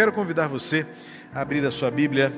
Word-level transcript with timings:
quero 0.00 0.14
convidar 0.14 0.48
você 0.48 0.86
a 1.30 1.42
abrir 1.42 1.62
a 1.66 1.70
sua 1.70 1.90
Bíblia, 1.90 2.32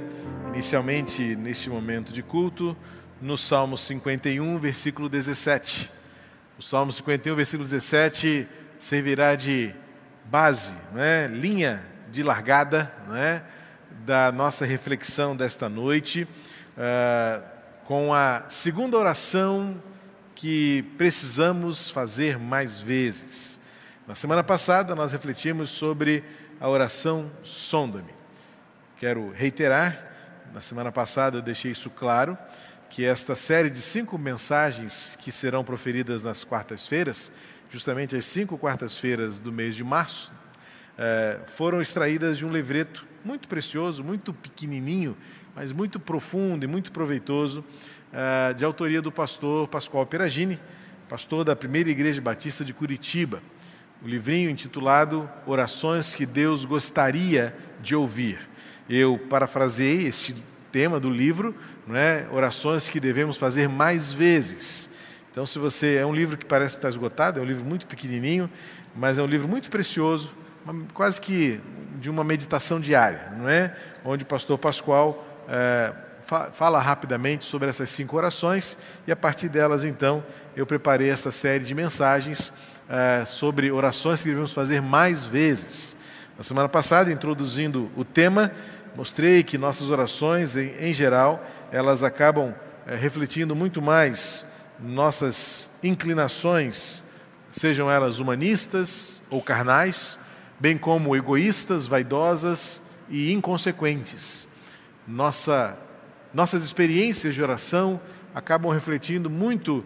inicialmente 0.48 1.36
neste 1.36 1.70
momento 1.70 2.12
de 2.12 2.20
culto, 2.20 2.76
no 3.20 3.38
Salmo 3.38 3.78
51, 3.78 4.58
versículo 4.58 5.08
17. 5.08 5.88
O 6.58 6.62
Salmo 6.62 6.92
51, 6.92 7.36
versículo 7.36 7.62
17 7.62 8.48
servirá 8.80 9.36
de 9.36 9.72
base, 10.24 10.74
né? 10.92 11.28
linha 11.28 11.86
de 12.10 12.24
largada 12.24 12.92
né? 13.06 13.44
da 14.04 14.32
nossa 14.32 14.66
reflexão 14.66 15.36
desta 15.36 15.68
noite, 15.68 16.26
uh, 16.76 17.44
com 17.84 18.12
a 18.12 18.42
segunda 18.48 18.98
oração 18.98 19.80
que 20.34 20.82
precisamos 20.98 21.90
fazer 21.90 22.40
mais 22.40 22.80
vezes. 22.80 23.60
Na 24.04 24.16
semana 24.16 24.42
passada, 24.42 24.96
nós 24.96 25.12
refletimos 25.12 25.70
sobre 25.70 26.24
a 26.62 26.68
oração 26.68 27.28
sonda-me. 27.42 28.14
Quero 28.96 29.32
reiterar, 29.32 30.12
na 30.54 30.60
semana 30.60 30.92
passada 30.92 31.38
eu 31.38 31.42
deixei 31.42 31.72
isso 31.72 31.90
claro, 31.90 32.38
que 32.88 33.04
esta 33.04 33.34
série 33.34 33.68
de 33.68 33.80
cinco 33.80 34.16
mensagens 34.16 35.18
que 35.20 35.32
serão 35.32 35.64
proferidas 35.64 36.22
nas 36.22 36.44
quartas-feiras, 36.44 37.32
justamente 37.68 38.14
as 38.14 38.24
cinco 38.26 38.56
quartas-feiras 38.56 39.40
do 39.40 39.50
mês 39.50 39.74
de 39.74 39.82
março, 39.82 40.32
eh, 40.96 41.40
foram 41.48 41.80
extraídas 41.80 42.38
de 42.38 42.46
um 42.46 42.52
livreto 42.52 43.04
muito 43.24 43.48
precioso, 43.48 44.04
muito 44.04 44.32
pequenininho, 44.32 45.16
mas 45.56 45.72
muito 45.72 45.98
profundo 45.98 46.62
e 46.62 46.68
muito 46.68 46.92
proveitoso, 46.92 47.64
eh, 48.12 48.52
de 48.52 48.64
autoria 48.64 49.02
do 49.02 49.10
pastor 49.10 49.66
Pascoal 49.66 50.06
Peragini, 50.06 50.60
pastor 51.08 51.42
da 51.42 51.56
Primeira 51.56 51.90
Igreja 51.90 52.22
Batista 52.22 52.64
de 52.64 52.72
Curitiba 52.72 53.42
o 54.04 54.08
livrinho 54.08 54.50
intitulado 54.50 55.30
Orações 55.46 56.14
que 56.14 56.26
Deus 56.26 56.64
gostaria 56.64 57.54
de 57.80 57.94
ouvir. 57.94 58.38
Eu 58.88 59.16
parafraseei 59.30 60.06
este 60.06 60.34
tema 60.72 60.98
do 60.98 61.08
livro, 61.08 61.54
não 61.86 61.96
é? 61.96 62.26
Orações 62.32 62.90
que 62.90 62.98
devemos 62.98 63.36
fazer 63.36 63.68
mais 63.68 64.12
vezes. 64.12 64.90
Então, 65.30 65.46
se 65.46 65.58
você 65.58 65.94
é 65.94 66.04
um 66.04 66.12
livro 66.12 66.36
que 66.36 66.44
parece 66.44 66.76
estar 66.76 66.88
esgotado, 66.88 67.38
é 67.38 67.42
um 67.42 67.46
livro 67.46 67.64
muito 67.64 67.86
pequenininho, 67.86 68.50
mas 68.94 69.18
é 69.18 69.22
um 69.22 69.26
livro 69.26 69.46
muito 69.46 69.70
precioso, 69.70 70.32
quase 70.92 71.20
que 71.20 71.60
de 72.00 72.10
uma 72.10 72.24
meditação 72.24 72.80
diária, 72.80 73.32
não 73.36 73.48
é? 73.48 73.76
Onde 74.04 74.24
o 74.24 74.26
pastor 74.26 74.58
Pascoal 74.58 75.24
é, 75.48 75.92
fala 76.52 76.80
rapidamente 76.80 77.44
sobre 77.44 77.68
essas 77.68 77.88
cinco 77.90 78.16
orações 78.16 78.76
e 79.06 79.12
a 79.12 79.16
partir 79.16 79.48
delas, 79.48 79.84
então, 79.84 80.24
eu 80.56 80.66
preparei 80.66 81.08
esta 81.08 81.30
série 81.30 81.64
de 81.64 81.74
mensagens 81.74 82.52
é, 82.88 83.24
sobre 83.24 83.70
orações 83.70 84.22
que 84.22 84.28
devemos 84.28 84.52
fazer 84.52 84.80
mais 84.82 85.24
vezes. 85.24 85.96
Na 86.36 86.44
semana 86.44 86.68
passada, 86.68 87.12
introduzindo 87.12 87.90
o 87.96 88.04
tema, 88.04 88.52
mostrei 88.96 89.42
que 89.42 89.56
nossas 89.56 89.90
orações, 89.90 90.56
em, 90.56 90.74
em 90.78 90.92
geral, 90.92 91.44
elas 91.70 92.02
acabam 92.02 92.54
é, 92.86 92.96
refletindo 92.96 93.54
muito 93.54 93.80
mais 93.80 94.46
nossas 94.80 95.70
inclinações, 95.82 97.04
sejam 97.50 97.90
elas 97.90 98.18
humanistas 98.18 99.22
ou 99.30 99.40
carnais, 99.40 100.18
bem 100.58 100.76
como 100.76 101.14
egoístas, 101.14 101.86
vaidosas 101.86 102.82
e 103.08 103.32
inconsequentes. 103.32 104.46
Nossa, 105.06 105.76
nossas 106.34 106.64
experiências 106.64 107.34
de 107.34 107.42
oração 107.42 108.00
acabam 108.34 108.72
refletindo 108.72 109.30
muito 109.30 109.84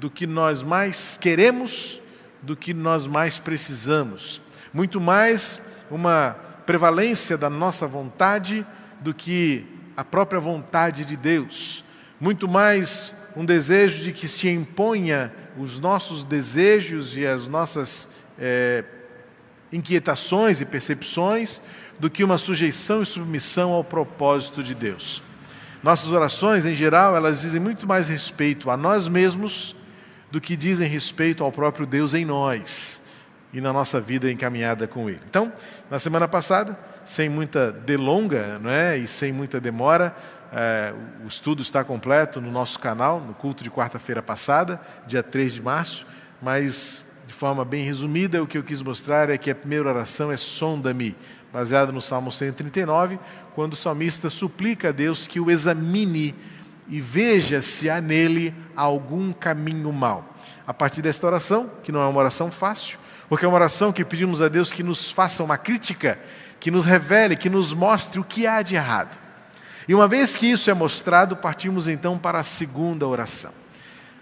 do 0.00 0.10
que 0.10 0.26
nós 0.26 0.62
mais 0.62 1.16
queremos 1.16 2.01
do 2.42 2.56
que 2.56 2.74
nós 2.74 3.06
mais 3.06 3.38
precisamos. 3.38 4.42
Muito 4.72 5.00
mais 5.00 5.62
uma 5.90 6.36
prevalência 6.66 7.38
da 7.38 7.48
nossa 7.48 7.86
vontade 7.86 8.66
do 9.00 9.14
que 9.14 9.66
a 9.96 10.04
própria 10.04 10.40
vontade 10.40 11.04
de 11.04 11.16
Deus. 11.16 11.84
Muito 12.20 12.48
mais 12.48 13.16
um 13.36 13.44
desejo 13.44 14.02
de 14.02 14.12
que 14.12 14.26
se 14.26 14.48
imponha 14.48 15.32
os 15.56 15.78
nossos 15.78 16.24
desejos 16.24 17.16
e 17.16 17.26
as 17.26 17.46
nossas 17.46 18.08
é, 18.38 18.84
inquietações 19.72 20.60
e 20.60 20.64
percepções 20.64 21.60
do 21.98 22.10
que 22.10 22.24
uma 22.24 22.38
sujeição 22.38 23.02
e 23.02 23.06
submissão 23.06 23.72
ao 23.72 23.84
propósito 23.84 24.62
de 24.62 24.74
Deus. 24.74 25.22
Nossas 25.82 26.12
orações, 26.12 26.64
em 26.64 26.74
geral, 26.74 27.16
elas 27.16 27.40
dizem 27.40 27.60
muito 27.60 27.86
mais 27.86 28.08
respeito 28.08 28.70
a 28.70 28.76
nós 28.76 29.08
mesmos 29.08 29.74
do 30.32 30.40
que 30.40 30.56
dizem 30.56 30.88
respeito 30.88 31.44
ao 31.44 31.52
próprio 31.52 31.86
Deus 31.86 32.14
em 32.14 32.24
nós 32.24 33.02
e 33.52 33.60
na 33.60 33.70
nossa 33.70 34.00
vida 34.00 34.32
encaminhada 34.32 34.88
com 34.88 35.10
Ele. 35.10 35.20
Então, 35.28 35.52
na 35.90 35.98
semana 35.98 36.26
passada, 36.26 36.78
sem 37.04 37.28
muita 37.28 37.70
delonga 37.70 38.58
não 38.58 38.70
é? 38.70 38.96
e 38.96 39.06
sem 39.06 39.30
muita 39.30 39.60
demora, 39.60 40.16
é, 40.50 40.94
o 41.22 41.28
estudo 41.28 41.60
está 41.60 41.84
completo 41.84 42.40
no 42.40 42.50
nosso 42.50 42.78
canal, 42.78 43.20
no 43.20 43.34
culto 43.34 43.62
de 43.62 43.70
quarta-feira 43.70 44.22
passada, 44.22 44.80
dia 45.06 45.22
3 45.22 45.52
de 45.52 45.62
março, 45.62 46.06
mas 46.40 47.04
de 47.26 47.34
forma 47.34 47.62
bem 47.62 47.84
resumida, 47.84 48.42
o 48.42 48.46
que 48.46 48.56
eu 48.56 48.62
quis 48.62 48.80
mostrar 48.80 49.28
é 49.28 49.36
que 49.36 49.50
a 49.50 49.54
primeira 49.54 49.86
oração 49.86 50.32
é 50.32 50.36
sonda-me, 50.38 51.14
baseada 51.52 51.92
no 51.92 52.00
Salmo 52.00 52.32
139, 52.32 53.18
quando 53.54 53.74
o 53.74 53.76
salmista 53.76 54.30
suplica 54.30 54.88
a 54.88 54.92
Deus 54.92 55.26
que 55.26 55.38
o 55.38 55.50
examine 55.50 56.34
e 56.88 57.00
veja 57.00 57.60
se 57.60 57.88
há 57.88 58.00
nele 58.00 58.54
algum 58.76 59.32
caminho 59.32 59.92
mau. 59.92 60.34
A 60.66 60.74
partir 60.74 61.02
desta 61.02 61.26
oração, 61.26 61.70
que 61.82 61.92
não 61.92 62.00
é 62.00 62.06
uma 62.06 62.18
oração 62.18 62.50
fácil, 62.50 62.98
porque 63.28 63.44
é 63.44 63.48
uma 63.48 63.56
oração 63.56 63.92
que 63.92 64.04
pedimos 64.04 64.42
a 64.42 64.48
Deus 64.48 64.72
que 64.72 64.82
nos 64.82 65.10
faça 65.10 65.42
uma 65.42 65.56
crítica, 65.56 66.18
que 66.60 66.70
nos 66.70 66.84
revele, 66.84 67.36
que 67.36 67.48
nos 67.48 67.72
mostre 67.72 68.20
o 68.20 68.24
que 68.24 68.46
há 68.46 68.62
de 68.62 68.74
errado. 68.74 69.18
E 69.88 69.94
uma 69.94 70.06
vez 70.06 70.36
que 70.36 70.50
isso 70.50 70.70
é 70.70 70.74
mostrado, 70.74 71.36
partimos 71.36 71.88
então 71.88 72.18
para 72.18 72.38
a 72.38 72.44
segunda 72.44 73.06
oração. 73.06 73.50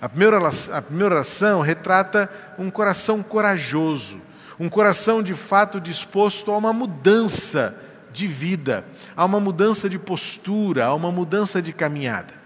A 0.00 0.08
primeira, 0.08 0.38
a 0.72 0.82
primeira 0.82 1.14
oração 1.16 1.60
retrata 1.60 2.30
um 2.58 2.70
coração 2.70 3.22
corajoso, 3.22 4.22
um 4.58 4.68
coração 4.68 5.22
de 5.22 5.34
fato 5.34 5.80
disposto 5.80 6.50
a 6.50 6.56
uma 6.56 6.72
mudança 6.72 7.76
de 8.12 8.26
vida, 8.26 8.84
a 9.14 9.24
uma 9.24 9.38
mudança 9.38 9.88
de 9.88 9.98
postura, 9.98 10.86
a 10.86 10.94
uma 10.94 11.12
mudança 11.12 11.60
de 11.60 11.72
caminhada. 11.72 12.39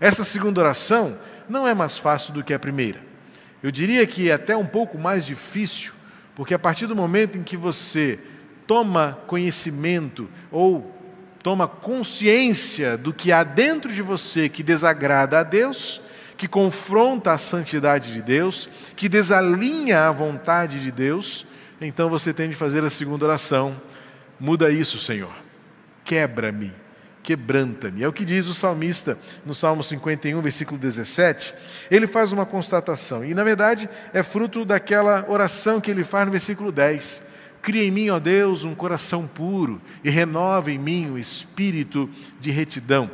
Essa 0.00 0.24
segunda 0.24 0.60
oração 0.60 1.18
não 1.48 1.66
é 1.66 1.74
mais 1.74 1.98
fácil 1.98 2.32
do 2.32 2.42
que 2.42 2.54
a 2.54 2.58
primeira. 2.58 3.00
Eu 3.62 3.70
diria 3.70 4.06
que 4.06 4.28
é 4.28 4.34
até 4.34 4.56
um 4.56 4.66
pouco 4.66 4.98
mais 4.98 5.24
difícil, 5.24 5.92
porque 6.34 6.54
a 6.54 6.58
partir 6.58 6.86
do 6.86 6.96
momento 6.96 7.38
em 7.38 7.42
que 7.42 7.56
você 7.56 8.18
toma 8.66 9.18
conhecimento 9.26 10.28
ou 10.50 10.94
toma 11.42 11.68
consciência 11.68 12.96
do 12.96 13.12
que 13.12 13.30
há 13.30 13.44
dentro 13.44 13.92
de 13.92 14.02
você 14.02 14.48
que 14.48 14.62
desagrada 14.62 15.40
a 15.40 15.42
Deus, 15.42 16.00
que 16.36 16.48
confronta 16.48 17.32
a 17.32 17.38
santidade 17.38 18.12
de 18.12 18.22
Deus, 18.22 18.68
que 18.96 19.08
desalinha 19.08 20.08
a 20.08 20.10
vontade 20.10 20.80
de 20.80 20.90
Deus, 20.90 21.46
então 21.80 22.08
você 22.08 22.32
tem 22.32 22.48
de 22.48 22.54
fazer 22.54 22.84
a 22.84 22.90
segunda 22.90 23.24
oração: 23.24 23.80
muda 24.40 24.70
isso, 24.70 24.98
Senhor, 24.98 25.34
quebra-me 26.04 26.83
quebranta-me. 27.24 28.02
É 28.02 28.06
o 28.08 28.12
que 28.12 28.24
diz 28.24 28.46
o 28.46 28.54
salmista 28.54 29.18
no 29.44 29.54
Salmo 29.54 29.82
51, 29.82 30.40
versículo 30.42 30.78
17. 30.78 31.54
Ele 31.90 32.06
faz 32.06 32.30
uma 32.32 32.44
constatação, 32.44 33.24
e 33.24 33.34
na 33.34 33.42
verdade 33.42 33.88
é 34.12 34.22
fruto 34.22 34.64
daquela 34.64 35.24
oração 35.26 35.80
que 35.80 35.90
ele 35.90 36.04
faz 36.04 36.26
no 36.26 36.30
versículo 36.30 36.70
10. 36.70 37.24
Cria 37.62 37.82
em 37.82 37.90
mim, 37.90 38.10
ó 38.10 38.20
Deus, 38.20 38.64
um 38.64 38.74
coração 38.74 39.26
puro 39.26 39.80
e 40.04 40.10
renova 40.10 40.70
em 40.70 40.78
mim 40.78 41.10
um 41.10 41.18
espírito 41.18 42.10
de 42.38 42.50
retidão. 42.50 43.10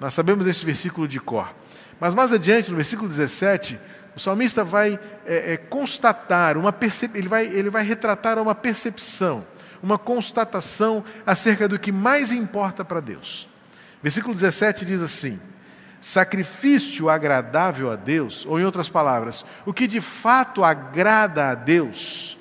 Nós 0.00 0.12
sabemos 0.12 0.44
esse 0.48 0.64
versículo 0.64 1.06
de 1.06 1.20
cor. 1.20 1.54
Mas 2.00 2.12
mais 2.12 2.32
adiante, 2.32 2.68
no 2.70 2.76
versículo 2.76 3.08
17, 3.08 3.78
o 4.16 4.18
salmista 4.18 4.64
vai 4.64 4.98
é, 5.24 5.52
é, 5.52 5.56
constatar, 5.56 6.58
uma 6.58 6.72
percep... 6.72 7.16
ele, 7.16 7.28
vai, 7.28 7.46
ele 7.46 7.70
vai 7.70 7.84
retratar 7.84 8.40
uma 8.40 8.56
percepção, 8.56 9.46
uma 9.80 9.96
constatação 9.96 11.04
acerca 11.24 11.68
do 11.68 11.78
que 11.78 11.92
mais 11.92 12.32
importa 12.32 12.84
para 12.84 12.98
Deus. 12.98 13.51
Versículo 14.02 14.34
17 14.34 14.84
diz 14.84 15.00
assim: 15.00 15.40
sacrifício 16.00 17.08
agradável 17.08 17.90
a 17.90 17.96
Deus, 17.96 18.44
ou 18.44 18.58
em 18.58 18.64
outras 18.64 18.88
palavras, 18.88 19.46
o 19.64 19.72
que 19.72 19.86
de 19.86 20.00
fato 20.00 20.64
agrada 20.64 21.50
a 21.50 21.54
Deus 21.54 22.36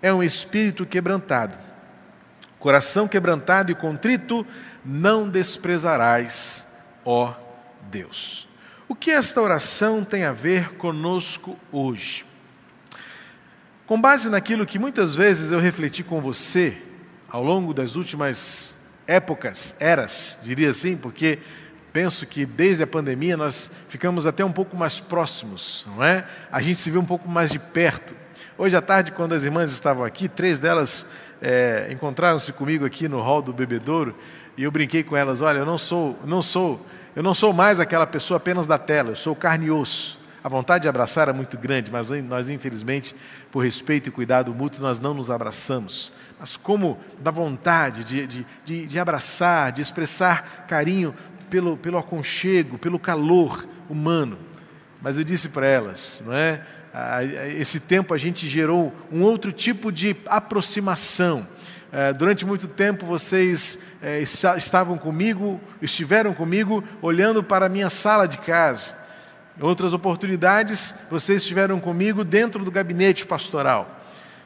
é 0.00 0.12
um 0.12 0.22
espírito 0.22 0.86
quebrantado. 0.86 1.58
Coração 2.58 3.08
quebrantado 3.08 3.72
e 3.72 3.74
contrito 3.74 4.46
não 4.84 5.28
desprezarás, 5.28 6.66
ó 7.04 7.34
Deus. 7.90 8.46
O 8.86 8.94
que 8.94 9.10
esta 9.10 9.40
oração 9.40 10.04
tem 10.04 10.24
a 10.24 10.32
ver 10.32 10.74
conosco 10.74 11.58
hoje? 11.72 12.24
Com 13.86 14.00
base 14.00 14.28
naquilo 14.28 14.66
que 14.66 14.78
muitas 14.78 15.16
vezes 15.16 15.50
eu 15.50 15.58
refleti 15.58 16.04
com 16.04 16.20
você 16.20 16.80
ao 17.28 17.42
longo 17.42 17.74
das 17.74 17.96
últimas 17.96 18.76
épocas, 19.10 19.74
eras, 19.80 20.38
diria 20.40 20.70
assim, 20.70 20.96
porque 20.96 21.40
penso 21.92 22.24
que 22.24 22.46
desde 22.46 22.84
a 22.84 22.86
pandemia 22.86 23.36
nós 23.36 23.68
ficamos 23.88 24.24
até 24.24 24.44
um 24.44 24.52
pouco 24.52 24.76
mais 24.76 25.00
próximos, 25.00 25.84
não 25.88 26.04
é? 26.04 26.24
A 26.52 26.62
gente 26.62 26.76
se 26.76 26.88
vê 26.92 26.96
um 26.96 27.04
pouco 27.04 27.28
mais 27.28 27.50
de 27.50 27.58
perto. 27.58 28.14
Hoje 28.56 28.76
à 28.76 28.80
tarde, 28.80 29.10
quando 29.10 29.32
as 29.32 29.42
irmãs 29.42 29.72
estavam 29.72 30.04
aqui, 30.04 30.28
três 30.28 30.60
delas 30.60 31.04
é, 31.42 31.88
encontraram-se 31.90 32.52
comigo 32.52 32.86
aqui 32.86 33.08
no 33.08 33.20
hall 33.20 33.42
do 33.42 33.52
bebedouro 33.52 34.14
e 34.56 34.62
eu 34.62 34.70
brinquei 34.70 35.02
com 35.02 35.16
elas: 35.16 35.40
olha, 35.40 35.58
eu 35.58 35.66
não 35.66 35.76
sou, 35.76 36.16
não 36.24 36.40
sou, 36.40 36.86
eu 37.16 37.22
não 37.22 37.34
sou 37.34 37.52
mais 37.52 37.80
aquela 37.80 38.06
pessoa 38.06 38.36
apenas 38.36 38.64
da 38.64 38.78
tela, 38.78 39.10
eu 39.10 39.16
sou 39.16 39.34
carne 39.34 39.66
e 39.66 39.70
osso. 39.72 40.19
A 40.42 40.48
vontade 40.48 40.82
de 40.82 40.88
abraçar 40.88 41.28
é 41.28 41.32
muito 41.32 41.58
grande, 41.58 41.90
mas 41.90 42.10
nós, 42.10 42.48
infelizmente, 42.48 43.14
por 43.50 43.64
respeito 43.64 44.08
e 44.08 44.12
cuidado 44.12 44.54
mútuo, 44.54 44.80
nós 44.80 44.98
não 44.98 45.12
nos 45.12 45.30
abraçamos. 45.30 46.12
Mas 46.38 46.56
como 46.56 46.98
da 47.18 47.30
vontade 47.30 48.02
de, 48.04 48.26
de, 48.26 48.46
de, 48.64 48.86
de 48.86 48.98
abraçar, 48.98 49.70
de 49.70 49.82
expressar 49.82 50.64
carinho 50.66 51.14
pelo, 51.50 51.76
pelo 51.76 51.98
aconchego, 51.98 52.78
pelo 52.78 52.98
calor 52.98 53.66
humano. 53.88 54.38
Mas 55.02 55.18
eu 55.18 55.24
disse 55.24 55.50
para 55.50 55.66
elas, 55.66 56.22
não 56.24 56.32
é? 56.32 56.64
Esse 57.58 57.78
tempo 57.78 58.14
a 58.14 58.18
gente 58.18 58.48
gerou 58.48 58.92
um 59.12 59.22
outro 59.22 59.52
tipo 59.52 59.92
de 59.92 60.16
aproximação. 60.26 61.46
É, 61.92 62.12
durante 62.12 62.46
muito 62.46 62.66
tempo 62.66 63.04
vocês 63.04 63.78
é, 64.00 64.20
estavam 64.20 64.96
comigo, 64.96 65.60
estiveram 65.82 66.32
comigo, 66.32 66.82
olhando 67.02 67.42
para 67.42 67.66
a 67.66 67.68
minha 67.68 67.90
sala 67.90 68.26
de 68.26 68.38
casa. 68.38 68.99
Em 69.60 69.62
outras 69.62 69.92
oportunidades, 69.92 70.94
vocês 71.10 71.42
estiveram 71.42 71.78
comigo 71.78 72.24
dentro 72.24 72.64
do 72.64 72.70
gabinete 72.70 73.26
pastoral. 73.26 73.99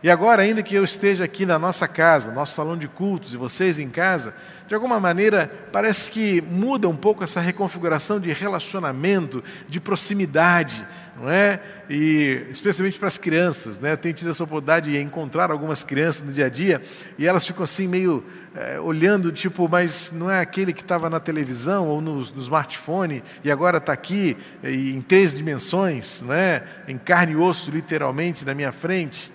E 0.04 0.10
agora, 0.10 0.42
ainda 0.42 0.62
que 0.62 0.74
eu 0.74 0.84
esteja 0.84 1.24
aqui 1.24 1.46
na 1.46 1.58
nossa 1.58 1.88
casa, 1.88 2.30
nosso 2.30 2.52
salão 2.52 2.76
de 2.76 2.86
cultos, 2.86 3.32
e 3.32 3.38
vocês 3.38 3.78
em 3.78 3.88
casa, 3.88 4.34
de 4.68 4.74
alguma 4.74 5.00
maneira 5.00 5.50
parece 5.72 6.10
que 6.10 6.42
muda 6.42 6.86
um 6.86 6.94
pouco 6.94 7.24
essa 7.24 7.40
reconfiguração 7.40 8.20
de 8.20 8.30
relacionamento, 8.30 9.42
de 9.66 9.80
proximidade, 9.80 10.86
não 11.18 11.30
é? 11.30 11.58
E 11.88 12.46
especialmente 12.50 12.98
para 12.98 13.08
as 13.08 13.16
crianças, 13.16 13.80
né? 13.80 13.92
Eu 13.92 13.96
tenho 13.96 14.14
tido 14.14 14.28
essa 14.28 14.44
oportunidade 14.44 14.90
de 14.90 15.00
encontrar 15.00 15.50
algumas 15.50 15.82
crianças 15.82 16.20
no 16.20 16.34
dia 16.34 16.44
a 16.44 16.50
dia 16.50 16.82
e 17.16 17.26
elas 17.26 17.46
ficam 17.46 17.64
assim 17.64 17.88
meio 17.88 18.22
é, 18.54 18.78
olhando, 18.78 19.32
tipo, 19.32 19.66
mas 19.66 20.12
não 20.12 20.30
é 20.30 20.38
aquele 20.38 20.74
que 20.74 20.82
estava 20.82 21.08
na 21.08 21.18
televisão 21.18 21.88
ou 21.88 22.02
no, 22.02 22.16
no 22.16 22.40
smartphone 22.40 23.24
e 23.42 23.50
agora 23.50 23.78
está 23.78 23.94
aqui 23.94 24.36
em 24.62 25.00
três 25.00 25.32
dimensões, 25.32 26.20
não 26.20 26.34
é? 26.34 26.62
Em 26.86 26.98
carne 26.98 27.32
e 27.32 27.36
osso, 27.36 27.70
literalmente, 27.70 28.44
na 28.44 28.54
minha 28.54 28.70
frente. 28.70 29.32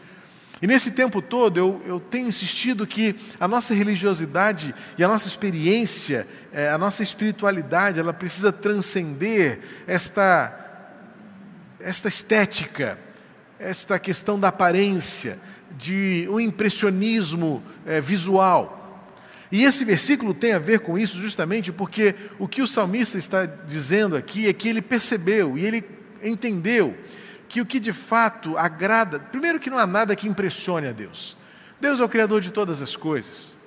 E 0.61 0.67
nesse 0.67 0.91
tempo 0.91 1.21
todo 1.21 1.57
eu, 1.57 1.81
eu 1.85 1.99
tenho 1.99 2.27
insistido 2.27 2.85
que 2.85 3.15
a 3.39 3.47
nossa 3.47 3.73
religiosidade 3.73 4.75
e 4.97 5.03
a 5.03 5.07
nossa 5.07 5.27
experiência, 5.27 6.27
é, 6.51 6.69
a 6.69 6.77
nossa 6.77 7.01
espiritualidade, 7.01 7.99
ela 7.99 8.13
precisa 8.13 8.51
transcender 8.51 9.59
esta, 9.87 10.53
esta 11.79 12.09
estética, 12.09 12.99
esta 13.57 13.97
questão 13.97 14.39
da 14.39 14.49
aparência, 14.49 15.39
de 15.77 16.27
um 16.29 16.39
impressionismo 16.39 17.63
é, 17.85 18.01
visual. 18.01 18.75
E 19.51 19.63
esse 19.63 19.85
versículo 19.85 20.33
tem 20.33 20.53
a 20.53 20.59
ver 20.59 20.79
com 20.79 20.97
isso 20.97 21.17
justamente 21.17 21.71
porque 21.71 22.15
o 22.37 22.47
que 22.47 22.61
o 22.61 22.67
salmista 22.67 23.17
está 23.17 23.45
dizendo 23.45 24.15
aqui 24.15 24.47
é 24.47 24.53
que 24.53 24.67
ele 24.67 24.81
percebeu 24.81 25.57
e 25.57 25.65
ele 25.65 25.83
entendeu 26.21 26.95
que 27.49 27.59
o 27.59 27.65
que 27.65 27.79
de 27.79 27.91
fato 27.91 28.55
agrada, 28.57 29.19
primeiro 29.19 29.59
que 29.59 29.69
não 29.69 29.79
há 29.79 29.87
nada 29.87 30.15
que 30.15 30.27
impressione 30.27 30.87
a 30.87 30.91
Deus. 30.91 31.35
Deus 31.81 31.99
é 31.99 32.03
o 32.03 32.09
Criador 32.09 32.41
de 32.41 32.51
todas 32.51 32.81
as 32.81 32.95
coisas. 32.95 33.57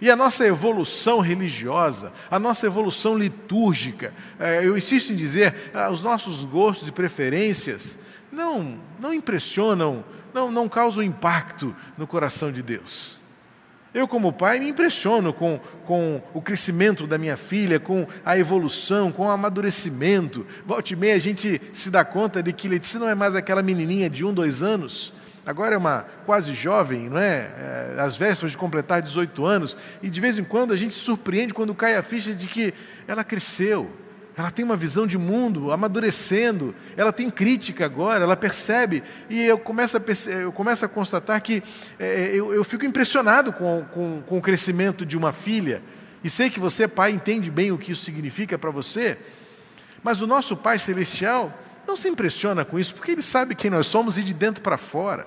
E 0.00 0.10
a 0.10 0.16
nossa 0.16 0.46
evolução 0.46 1.20
religiosa, 1.20 2.12
a 2.30 2.38
nossa 2.38 2.66
evolução 2.66 3.16
litúrgica, 3.16 4.12
é, 4.38 4.64
eu 4.64 4.76
insisto 4.76 5.12
em 5.12 5.16
dizer, 5.16 5.70
ah, 5.72 5.90
os 5.90 6.02
nossos 6.02 6.44
gostos 6.44 6.88
e 6.88 6.92
preferências 6.92 7.98
não, 8.30 8.78
não 9.00 9.14
impressionam, 9.14 10.04
não, 10.34 10.50
não 10.50 10.68
causam 10.68 11.02
impacto 11.02 11.74
no 11.96 12.06
coração 12.06 12.52
de 12.52 12.62
Deus. 12.62 13.23
Eu, 13.94 14.08
como 14.08 14.32
pai, 14.32 14.58
me 14.58 14.68
impressiono 14.70 15.32
com, 15.32 15.60
com 15.86 16.20
o 16.34 16.42
crescimento 16.42 17.06
da 17.06 17.16
minha 17.16 17.36
filha, 17.36 17.78
com 17.78 18.08
a 18.24 18.36
evolução, 18.36 19.12
com 19.12 19.26
o 19.26 19.30
amadurecimento. 19.30 20.44
Volte 20.66 20.94
e 20.94 20.96
meia 20.96 21.14
a 21.14 21.18
gente 21.18 21.62
se 21.72 21.90
dá 21.90 22.04
conta 22.04 22.42
de 22.42 22.52
que 22.52 22.66
Letícia 22.66 22.98
não 22.98 23.08
é 23.08 23.14
mais 23.14 23.36
aquela 23.36 23.62
menininha 23.62 24.10
de 24.10 24.24
um, 24.24 24.34
dois 24.34 24.64
anos, 24.64 25.12
agora 25.46 25.76
é 25.76 25.78
uma 25.78 26.06
quase 26.26 26.52
jovem, 26.54 27.08
não 27.08 27.18
é? 27.18 27.94
é 27.96 27.96
às 28.00 28.16
vésperas 28.16 28.50
de 28.50 28.58
completar 28.58 29.00
18 29.00 29.46
anos, 29.46 29.76
e 30.02 30.10
de 30.10 30.20
vez 30.20 30.40
em 30.40 30.44
quando 30.44 30.72
a 30.72 30.76
gente 30.76 30.92
se 30.92 31.00
surpreende 31.00 31.54
quando 31.54 31.72
cai 31.72 31.94
a 31.94 32.02
ficha 32.02 32.34
de 32.34 32.48
que 32.48 32.74
ela 33.06 33.22
cresceu, 33.22 33.88
ela 34.36 34.50
tem 34.50 34.64
uma 34.64 34.76
visão 34.76 35.06
de 35.06 35.16
mundo 35.16 35.70
amadurecendo, 35.70 36.74
ela 36.96 37.12
tem 37.12 37.30
crítica 37.30 37.84
agora, 37.84 38.24
ela 38.24 38.36
percebe, 38.36 39.02
e 39.30 39.42
eu 39.42 39.58
começo 39.58 39.96
a, 39.96 40.02
eu 40.30 40.50
começo 40.50 40.84
a 40.84 40.88
constatar 40.88 41.40
que 41.40 41.62
é, 41.98 42.30
eu, 42.34 42.52
eu, 42.52 42.64
fico 42.64 42.84
impressionado 42.84 43.52
com, 43.52 43.84
com, 43.92 44.22
com 44.22 44.38
o 44.38 44.42
crescimento 44.42 45.06
de 45.06 45.16
uma 45.16 45.32
filha, 45.32 45.82
e 46.22 46.28
sei 46.28 46.50
que 46.50 46.58
você, 46.58 46.88
pai, 46.88 47.10
entende 47.10 47.50
bem 47.50 47.70
o 47.70 47.78
que 47.78 47.92
isso 47.92 48.04
significa 48.04 48.58
para 48.58 48.70
você, 48.70 49.18
mas 50.02 50.20
o 50.20 50.26
nosso 50.26 50.56
Pai 50.56 50.78
Celestial 50.78 51.52
não 51.86 51.96
se 51.96 52.08
impressiona 52.08 52.64
com 52.64 52.78
isso, 52.78 52.94
porque 52.94 53.12
Ele 53.12 53.22
sabe 53.22 53.54
quem 53.54 53.70
nós 53.70 53.86
somos 53.86 54.18
e 54.18 54.22
de 54.22 54.34
dentro 54.34 54.62
para 54.62 54.76
fora. 54.76 55.26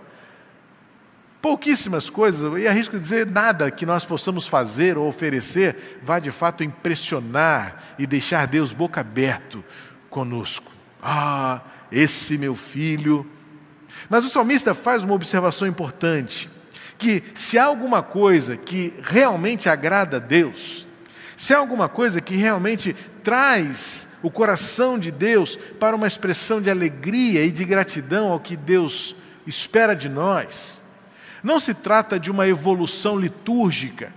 Pouquíssimas 1.42 2.10
coisas, 2.10 2.60
e 2.60 2.68
arrisco 2.68 3.00
dizer 3.00 3.28
nada 3.28 3.70
que 3.70 3.86
nós 3.86 4.06
possamos 4.06 4.48
fazer 4.48 4.98
ou 4.98 5.08
oferecer 5.08 6.00
vai 6.02 6.20
de 6.20 6.32
fato 6.32 6.64
impressionar 6.64 7.96
e 8.00 8.08
deixar 8.08 8.48
Deus 8.48 8.74
boca 8.74 9.02
aberto 9.02 9.64
conosco. 10.10 10.72
Ah, 11.02 11.62
esse 11.92 12.38
meu 12.38 12.56
filho. 12.56 13.26
Mas 14.10 14.26
o 14.26 14.30
salmista 14.30 14.74
faz 14.74 15.04
uma 15.04 15.14
observação 15.14 15.68
importante: 15.68 16.50
que 16.98 17.24
se 17.36 17.58
há 17.58 17.66
alguma 17.66 18.02
coisa 18.02 18.58
que 18.58 18.94
realmente 19.02 19.70
agrada 19.70 20.18
a 20.18 20.20
Deus, 20.20 20.88
se 21.36 21.54
há 21.54 21.58
alguma 21.58 21.88
coisa 21.88 22.20
que 22.20 22.36
realmente 22.36 22.96
traz 23.24 24.10
o 24.24 24.32
coração 24.32 24.98
de 24.98 25.12
Deus 25.12 25.56
para 25.80 25.96
uma 25.96 26.08
expressão 26.08 26.60
de 26.60 26.70
alegria 26.70 27.44
e 27.44 27.52
de 27.52 27.64
gratidão 27.64 28.30
ao 28.30 28.40
que 28.40 28.58
Deus 28.58 29.16
espera 29.46 29.96
de 29.96 30.10
nós, 30.10 30.82
não 31.48 31.62
se 31.62 31.74
trata 31.74 32.20
de 32.20 32.30
uma 32.30 32.46
evolução 32.46 33.18
litúrgica, 33.18 34.14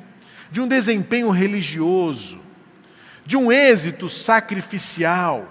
de 0.50 0.60
um 0.60 0.66
desempenho 0.66 1.30
religioso, 1.30 2.40
de 3.24 3.36
um 3.36 3.52
êxito 3.52 4.08
sacrificial. 4.08 5.48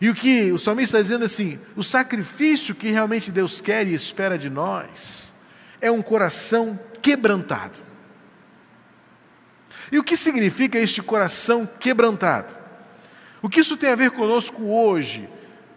E 0.00 0.10
o 0.10 0.14
que 0.14 0.50
o 0.50 0.58
salmista 0.58 0.98
está 0.98 1.02
dizendo 1.02 1.24
assim: 1.24 1.60
o 1.76 1.84
sacrifício 1.84 2.74
que 2.74 2.90
realmente 2.90 3.30
Deus 3.30 3.60
quer 3.60 3.86
e 3.86 3.94
espera 3.94 4.36
de 4.36 4.50
nós 4.50 5.32
é 5.80 5.88
um 5.88 6.02
coração 6.02 6.78
quebrantado. 7.00 7.78
E 9.92 10.00
o 10.00 10.02
que 10.02 10.16
significa 10.16 10.80
este 10.80 11.00
coração 11.00 11.64
quebrantado? 11.78 12.56
O 13.40 13.48
que 13.48 13.60
isso 13.60 13.76
tem 13.76 13.90
a 13.90 13.94
ver 13.94 14.10
conosco 14.10 14.64
hoje, 14.64 15.28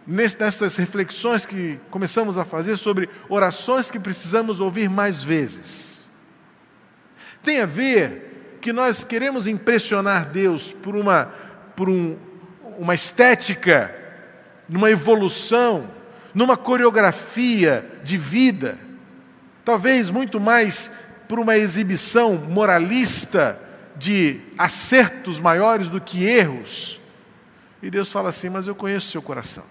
nestas 0.06 0.76
reflexões 0.76 1.46
que 1.46 1.78
começamos 1.90 2.38
a 2.38 2.44
fazer 2.44 2.76
sobre 2.76 3.08
orações 3.28 3.90
que 3.90 3.98
precisamos 3.98 4.60
ouvir 4.60 4.88
mais 4.88 5.22
vezes. 5.22 6.10
Tem 7.42 7.60
a 7.60 7.66
ver 7.66 8.58
que 8.60 8.72
nós 8.72 9.04
queremos 9.04 9.46
impressionar 9.46 10.26
Deus 10.26 10.72
por 10.72 10.94
uma, 10.96 11.32
por 11.74 11.88
um, 11.88 12.16
uma 12.78 12.94
estética, 12.94 13.94
numa 14.68 14.90
evolução, 14.90 15.90
numa 16.34 16.56
coreografia 16.56 17.84
de 18.02 18.16
vida, 18.16 18.78
talvez 19.64 20.10
muito 20.10 20.38
mais 20.38 20.90
por 21.28 21.38
uma 21.38 21.56
exibição 21.56 22.34
moralista 22.34 23.60
de 23.96 24.40
acertos 24.56 25.38
maiores 25.38 25.88
do 25.88 26.00
que 26.00 26.24
erros. 26.24 27.00
E 27.82 27.90
Deus 27.90 28.10
fala 28.10 28.28
assim: 28.30 28.48
Mas 28.48 28.66
eu 28.66 28.74
conheço 28.74 29.08
seu 29.08 29.22
coração. 29.22 29.64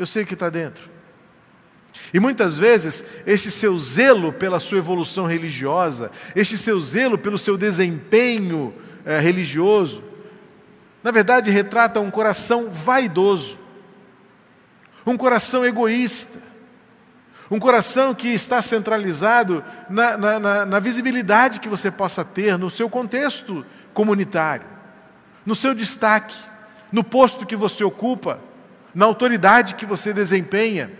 Eu 0.00 0.06
sei 0.06 0.22
o 0.22 0.26
que 0.26 0.32
está 0.32 0.48
dentro. 0.48 0.88
E 2.14 2.18
muitas 2.18 2.56
vezes, 2.56 3.04
este 3.26 3.50
seu 3.50 3.78
zelo 3.78 4.32
pela 4.32 4.58
sua 4.58 4.78
evolução 4.78 5.26
religiosa, 5.26 6.10
este 6.34 6.56
seu 6.56 6.80
zelo 6.80 7.18
pelo 7.18 7.36
seu 7.36 7.54
desempenho 7.58 8.72
é, 9.04 9.20
religioso, 9.20 10.02
na 11.04 11.10
verdade 11.10 11.50
retrata 11.50 12.00
um 12.00 12.10
coração 12.10 12.70
vaidoso, 12.70 13.58
um 15.04 15.18
coração 15.18 15.66
egoísta, 15.66 16.38
um 17.50 17.58
coração 17.58 18.14
que 18.14 18.28
está 18.28 18.62
centralizado 18.62 19.62
na, 19.90 20.16
na, 20.16 20.40
na, 20.40 20.64
na 20.64 20.80
visibilidade 20.80 21.60
que 21.60 21.68
você 21.68 21.90
possa 21.90 22.24
ter 22.24 22.56
no 22.56 22.70
seu 22.70 22.88
contexto 22.88 23.66
comunitário, 23.92 24.66
no 25.44 25.54
seu 25.54 25.74
destaque, 25.74 26.38
no 26.90 27.04
posto 27.04 27.44
que 27.44 27.54
você 27.54 27.84
ocupa 27.84 28.48
na 28.94 29.04
autoridade 29.06 29.74
que 29.74 29.86
você 29.86 30.12
desempenha. 30.12 30.90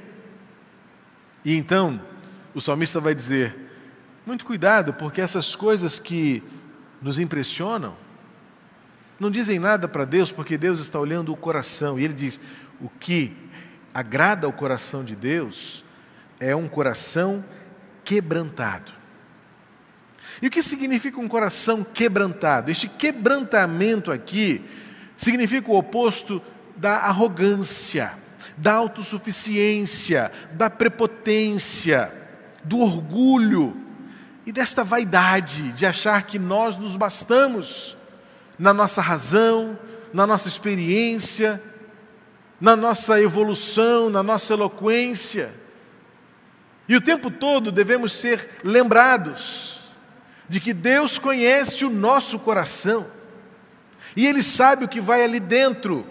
E 1.44 1.56
então, 1.56 2.00
o 2.54 2.60
salmista 2.60 3.00
vai 3.00 3.14
dizer: 3.14 3.56
muito 4.26 4.44
cuidado, 4.44 4.92
porque 4.94 5.20
essas 5.20 5.56
coisas 5.56 5.98
que 5.98 6.42
nos 7.00 7.18
impressionam 7.18 7.96
não 9.18 9.30
dizem 9.30 9.58
nada 9.58 9.86
para 9.86 10.04
Deus, 10.04 10.32
porque 10.32 10.56
Deus 10.56 10.80
está 10.80 10.98
olhando 10.98 11.32
o 11.32 11.36
coração. 11.36 11.98
E 11.98 12.04
ele 12.04 12.14
diz: 12.14 12.40
o 12.80 12.88
que 12.88 13.36
agrada 13.92 14.46
ao 14.46 14.52
coração 14.52 15.04
de 15.04 15.14
Deus 15.16 15.84
é 16.38 16.54
um 16.54 16.68
coração 16.68 17.44
quebrantado. 18.04 18.92
E 20.40 20.46
o 20.46 20.50
que 20.50 20.62
significa 20.62 21.20
um 21.20 21.28
coração 21.28 21.84
quebrantado? 21.84 22.70
Este 22.70 22.88
quebrantamento 22.88 24.10
aqui 24.10 24.64
significa 25.16 25.70
o 25.70 25.76
oposto 25.76 26.42
da 26.80 26.96
arrogância, 26.96 28.14
da 28.56 28.72
autossuficiência, 28.72 30.32
da 30.52 30.70
prepotência, 30.70 32.10
do 32.64 32.78
orgulho 32.78 33.76
e 34.46 34.50
desta 34.50 34.82
vaidade 34.82 35.72
de 35.72 35.84
achar 35.84 36.22
que 36.22 36.38
nós 36.38 36.78
nos 36.78 36.96
bastamos 36.96 37.98
na 38.58 38.72
nossa 38.72 39.02
razão, 39.02 39.78
na 40.12 40.26
nossa 40.26 40.48
experiência, 40.48 41.62
na 42.58 42.74
nossa 42.74 43.20
evolução, 43.20 44.08
na 44.08 44.22
nossa 44.22 44.54
eloquência. 44.54 45.52
E 46.88 46.96
o 46.96 47.00
tempo 47.00 47.30
todo 47.30 47.70
devemos 47.70 48.14
ser 48.14 48.48
lembrados 48.64 49.80
de 50.48 50.58
que 50.58 50.72
Deus 50.72 51.18
conhece 51.18 51.84
o 51.84 51.90
nosso 51.90 52.38
coração 52.38 53.06
e 54.16 54.26
Ele 54.26 54.42
sabe 54.42 54.86
o 54.86 54.88
que 54.88 55.00
vai 55.00 55.22
ali 55.22 55.38
dentro. 55.38 56.06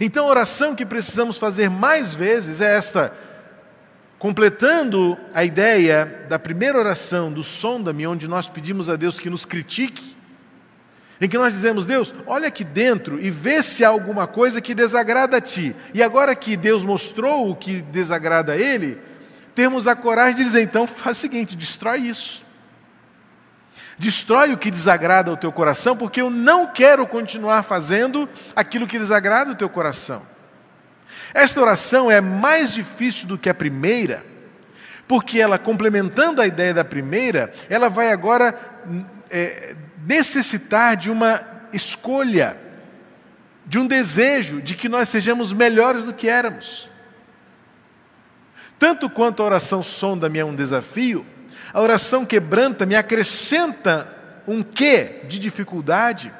Então 0.00 0.26
a 0.26 0.30
oração 0.30 0.74
que 0.74 0.86
precisamos 0.86 1.36
fazer 1.36 1.68
mais 1.68 2.14
vezes 2.14 2.60
é 2.60 2.74
esta, 2.74 3.12
completando 4.18 5.18
a 5.34 5.44
ideia 5.44 6.26
da 6.28 6.38
primeira 6.38 6.78
oração 6.78 7.32
do 7.32 7.42
sonda-me, 7.42 8.06
onde 8.06 8.28
nós 8.28 8.48
pedimos 8.48 8.88
a 8.88 8.96
Deus 8.96 9.18
que 9.18 9.28
nos 9.28 9.44
critique, 9.44 10.16
em 11.20 11.28
que 11.28 11.38
nós 11.38 11.54
dizemos, 11.54 11.86
Deus, 11.86 12.12
olha 12.26 12.48
aqui 12.48 12.64
dentro 12.64 13.20
e 13.20 13.30
vê 13.30 13.62
se 13.62 13.84
há 13.84 13.88
alguma 13.88 14.26
coisa 14.26 14.60
que 14.60 14.74
desagrada 14.74 15.36
a 15.36 15.40
Ti. 15.40 15.74
E 15.94 16.02
agora 16.02 16.34
que 16.34 16.56
Deus 16.56 16.84
mostrou 16.84 17.48
o 17.48 17.54
que 17.54 17.80
desagrada 17.80 18.54
a 18.54 18.56
Ele, 18.56 18.98
temos 19.54 19.86
a 19.86 19.94
coragem 19.94 20.34
de 20.34 20.42
dizer, 20.42 20.62
então 20.62 20.86
faz 20.86 21.18
o 21.18 21.20
seguinte, 21.20 21.56
destrói 21.56 21.98
isso. 22.00 22.44
Destrói 24.02 24.52
o 24.52 24.58
que 24.58 24.68
desagrada 24.68 25.30
ao 25.30 25.36
teu 25.36 25.52
coração, 25.52 25.96
porque 25.96 26.20
eu 26.20 26.28
não 26.28 26.66
quero 26.66 27.06
continuar 27.06 27.62
fazendo 27.62 28.28
aquilo 28.56 28.84
que 28.84 28.98
desagrada 28.98 29.52
o 29.52 29.54
teu 29.54 29.68
coração. 29.68 30.22
Esta 31.32 31.60
oração 31.60 32.10
é 32.10 32.20
mais 32.20 32.72
difícil 32.72 33.28
do 33.28 33.38
que 33.38 33.48
a 33.48 33.54
primeira, 33.54 34.26
porque 35.06 35.38
ela, 35.38 35.56
complementando 35.56 36.42
a 36.42 36.46
ideia 36.48 36.74
da 36.74 36.84
primeira, 36.84 37.52
ela 37.70 37.88
vai 37.88 38.10
agora 38.10 38.58
é, 39.30 39.76
necessitar 40.04 40.96
de 40.96 41.08
uma 41.08 41.40
escolha, 41.72 42.56
de 43.64 43.78
um 43.78 43.86
desejo 43.86 44.60
de 44.60 44.74
que 44.74 44.88
nós 44.88 45.10
sejamos 45.10 45.52
melhores 45.52 46.02
do 46.02 46.12
que 46.12 46.28
éramos. 46.28 46.90
Tanto 48.80 49.08
quanto 49.08 49.44
a 49.44 49.46
oração 49.46 49.80
sonda-me 49.80 50.40
é 50.40 50.44
um 50.44 50.56
desafio, 50.56 51.24
a 51.72 51.80
oração 51.80 52.24
quebranta 52.24 52.86
me 52.86 52.94
acrescenta 52.94 54.14
um 54.46 54.62
quê 54.62 55.22
de 55.28 55.38
dificuldade, 55.38 56.32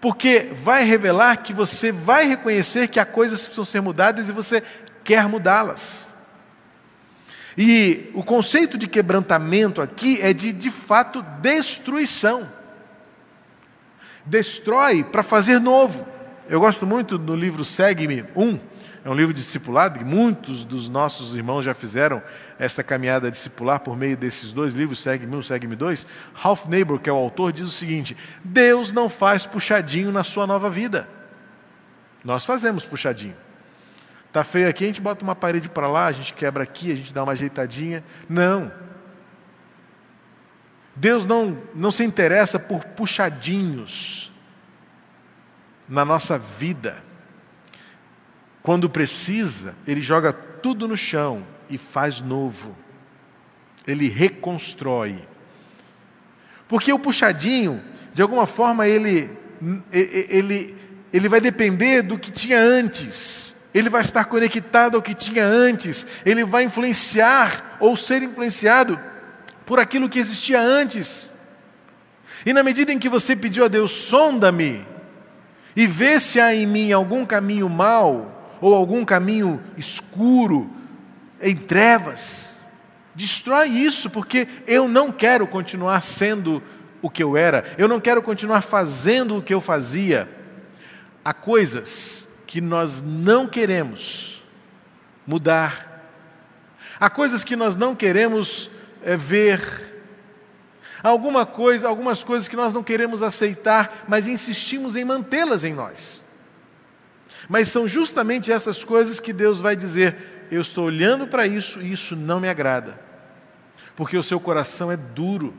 porque 0.00 0.50
vai 0.52 0.84
revelar 0.84 1.36
que 1.38 1.52
você 1.52 1.90
vai 1.90 2.26
reconhecer 2.26 2.88
que 2.88 3.00
há 3.00 3.04
coisas 3.04 3.40
que 3.40 3.46
precisam 3.46 3.64
ser 3.64 3.80
mudadas 3.80 4.28
e 4.28 4.32
você 4.32 4.62
quer 5.04 5.26
mudá-las. 5.28 6.08
E 7.56 8.08
o 8.14 8.22
conceito 8.22 8.78
de 8.78 8.86
quebrantamento 8.86 9.82
aqui 9.82 10.20
é 10.22 10.32
de, 10.32 10.52
de 10.52 10.70
fato, 10.70 11.22
destruição. 11.40 12.48
Destrói 14.24 15.02
para 15.02 15.24
fazer 15.24 15.58
novo. 15.58 16.06
Eu 16.48 16.60
gosto 16.60 16.86
muito 16.86 17.18
do 17.18 17.34
livro 17.34 17.64
Segue-me 17.64 18.24
1, 18.36 18.60
é 19.04 19.08
um 19.08 19.14
livro 19.14 19.32
discipulado, 19.32 20.00
e 20.00 20.04
muitos 20.04 20.64
dos 20.64 20.88
nossos 20.88 21.34
irmãos 21.34 21.62
já 21.62 21.74
fizeram 21.74 22.22
esta 22.58 22.82
caminhada 22.82 23.30
discipular 23.30 23.80
por 23.80 23.96
meio 23.96 24.16
desses 24.16 24.52
dois 24.52 24.74
livros, 24.74 25.00
Segue-me 25.00 25.36
um, 25.36 25.42
Segue-me 25.42 25.76
dois. 25.76 26.06
Ralph 26.34 26.66
Neighbor, 26.66 26.98
que 26.98 27.08
é 27.08 27.12
o 27.12 27.16
autor, 27.16 27.52
diz 27.52 27.68
o 27.68 27.72
seguinte: 27.72 28.16
Deus 28.42 28.92
não 28.92 29.08
faz 29.08 29.46
puxadinho 29.46 30.10
na 30.10 30.24
sua 30.24 30.46
nova 30.46 30.68
vida. 30.68 31.08
Nós 32.24 32.44
fazemos 32.44 32.84
puxadinho. 32.84 33.36
Está 34.26 34.44
feio 34.44 34.68
aqui, 34.68 34.84
a 34.84 34.86
gente 34.88 35.00
bota 35.00 35.24
uma 35.24 35.34
parede 35.34 35.68
para 35.68 35.88
lá, 35.88 36.06
a 36.06 36.12
gente 36.12 36.34
quebra 36.34 36.62
aqui, 36.62 36.92
a 36.92 36.96
gente 36.96 37.14
dá 37.14 37.22
uma 37.22 37.32
ajeitadinha. 37.32 38.04
Não. 38.28 38.70
Deus 40.94 41.24
não, 41.24 41.56
não 41.74 41.90
se 41.90 42.04
interessa 42.04 42.58
por 42.58 42.84
puxadinhos 42.84 44.32
na 45.88 46.04
nossa 46.04 46.38
vida. 46.38 47.07
Quando 48.62 48.88
precisa, 48.88 49.74
ele 49.86 50.00
joga 50.00 50.32
tudo 50.32 50.86
no 50.88 50.96
chão 50.96 51.44
e 51.70 51.78
faz 51.78 52.20
novo. 52.20 52.76
Ele 53.86 54.08
reconstrói. 54.08 55.26
Porque 56.66 56.92
o 56.92 56.98
puxadinho, 56.98 57.82
de 58.12 58.20
alguma 58.20 58.46
forma, 58.46 58.86
ele, 58.86 59.30
ele, 59.90 60.76
ele 61.12 61.28
vai 61.28 61.40
depender 61.40 62.02
do 62.02 62.18
que 62.18 62.30
tinha 62.30 62.60
antes. 62.60 63.56
Ele 63.72 63.88
vai 63.88 64.02
estar 64.02 64.24
conectado 64.26 64.96
ao 64.96 65.02
que 65.02 65.14
tinha 65.14 65.44
antes. 65.44 66.06
Ele 66.24 66.44
vai 66.44 66.64
influenciar 66.64 67.76
ou 67.80 67.96
ser 67.96 68.22
influenciado 68.22 68.98
por 69.64 69.78
aquilo 69.78 70.08
que 70.08 70.18
existia 70.18 70.60
antes. 70.60 71.32
E 72.44 72.52
na 72.52 72.62
medida 72.62 72.92
em 72.92 72.98
que 72.98 73.08
você 73.08 73.34
pediu 73.34 73.64
a 73.64 73.68
Deus, 73.68 73.90
sonda-me 73.90 74.86
e 75.76 75.86
vê 75.86 76.18
se 76.18 76.40
há 76.40 76.54
em 76.54 76.66
mim 76.66 76.92
algum 76.92 77.24
caminho 77.24 77.68
mau, 77.68 78.37
ou 78.60 78.74
algum 78.74 79.04
caminho 79.04 79.62
escuro, 79.76 80.70
em 81.40 81.56
trevas. 81.56 82.58
Destrói 83.14 83.68
isso, 83.68 84.10
porque 84.10 84.46
eu 84.66 84.88
não 84.88 85.10
quero 85.10 85.46
continuar 85.46 86.02
sendo 86.02 86.62
o 87.00 87.08
que 87.08 87.22
eu 87.22 87.36
era, 87.36 87.64
eu 87.78 87.86
não 87.86 88.00
quero 88.00 88.22
continuar 88.22 88.60
fazendo 88.60 89.36
o 89.36 89.42
que 89.42 89.54
eu 89.54 89.60
fazia. 89.60 90.28
Há 91.24 91.32
coisas 91.32 92.28
que 92.46 92.60
nós 92.60 93.00
não 93.00 93.46
queremos 93.46 94.42
mudar, 95.26 96.10
há 96.98 97.10
coisas 97.10 97.44
que 97.44 97.54
nós 97.54 97.76
não 97.76 97.94
queremos 97.94 98.70
é, 99.02 99.16
ver. 99.16 99.86
Alguma 101.00 101.46
coisa, 101.46 101.86
algumas 101.86 102.24
coisas 102.24 102.48
que 102.48 102.56
nós 102.56 102.74
não 102.74 102.82
queremos 102.82 103.22
aceitar, 103.22 104.04
mas 104.08 104.26
insistimos 104.26 104.96
em 104.96 105.04
mantê-las 105.04 105.62
em 105.62 105.72
nós. 105.72 106.24
Mas 107.48 107.68
são 107.68 107.88
justamente 107.88 108.52
essas 108.52 108.84
coisas 108.84 109.18
que 109.18 109.32
Deus 109.32 109.60
vai 109.60 109.74
dizer: 109.74 110.46
eu 110.50 110.60
estou 110.60 110.84
olhando 110.84 111.26
para 111.26 111.46
isso 111.46 111.80
e 111.80 111.92
isso 111.92 112.14
não 112.14 112.38
me 112.38 112.48
agrada. 112.48 113.00
Porque 113.96 114.16
o 114.16 114.22
seu 114.22 114.38
coração 114.38 114.92
é 114.92 114.96
duro, 114.96 115.54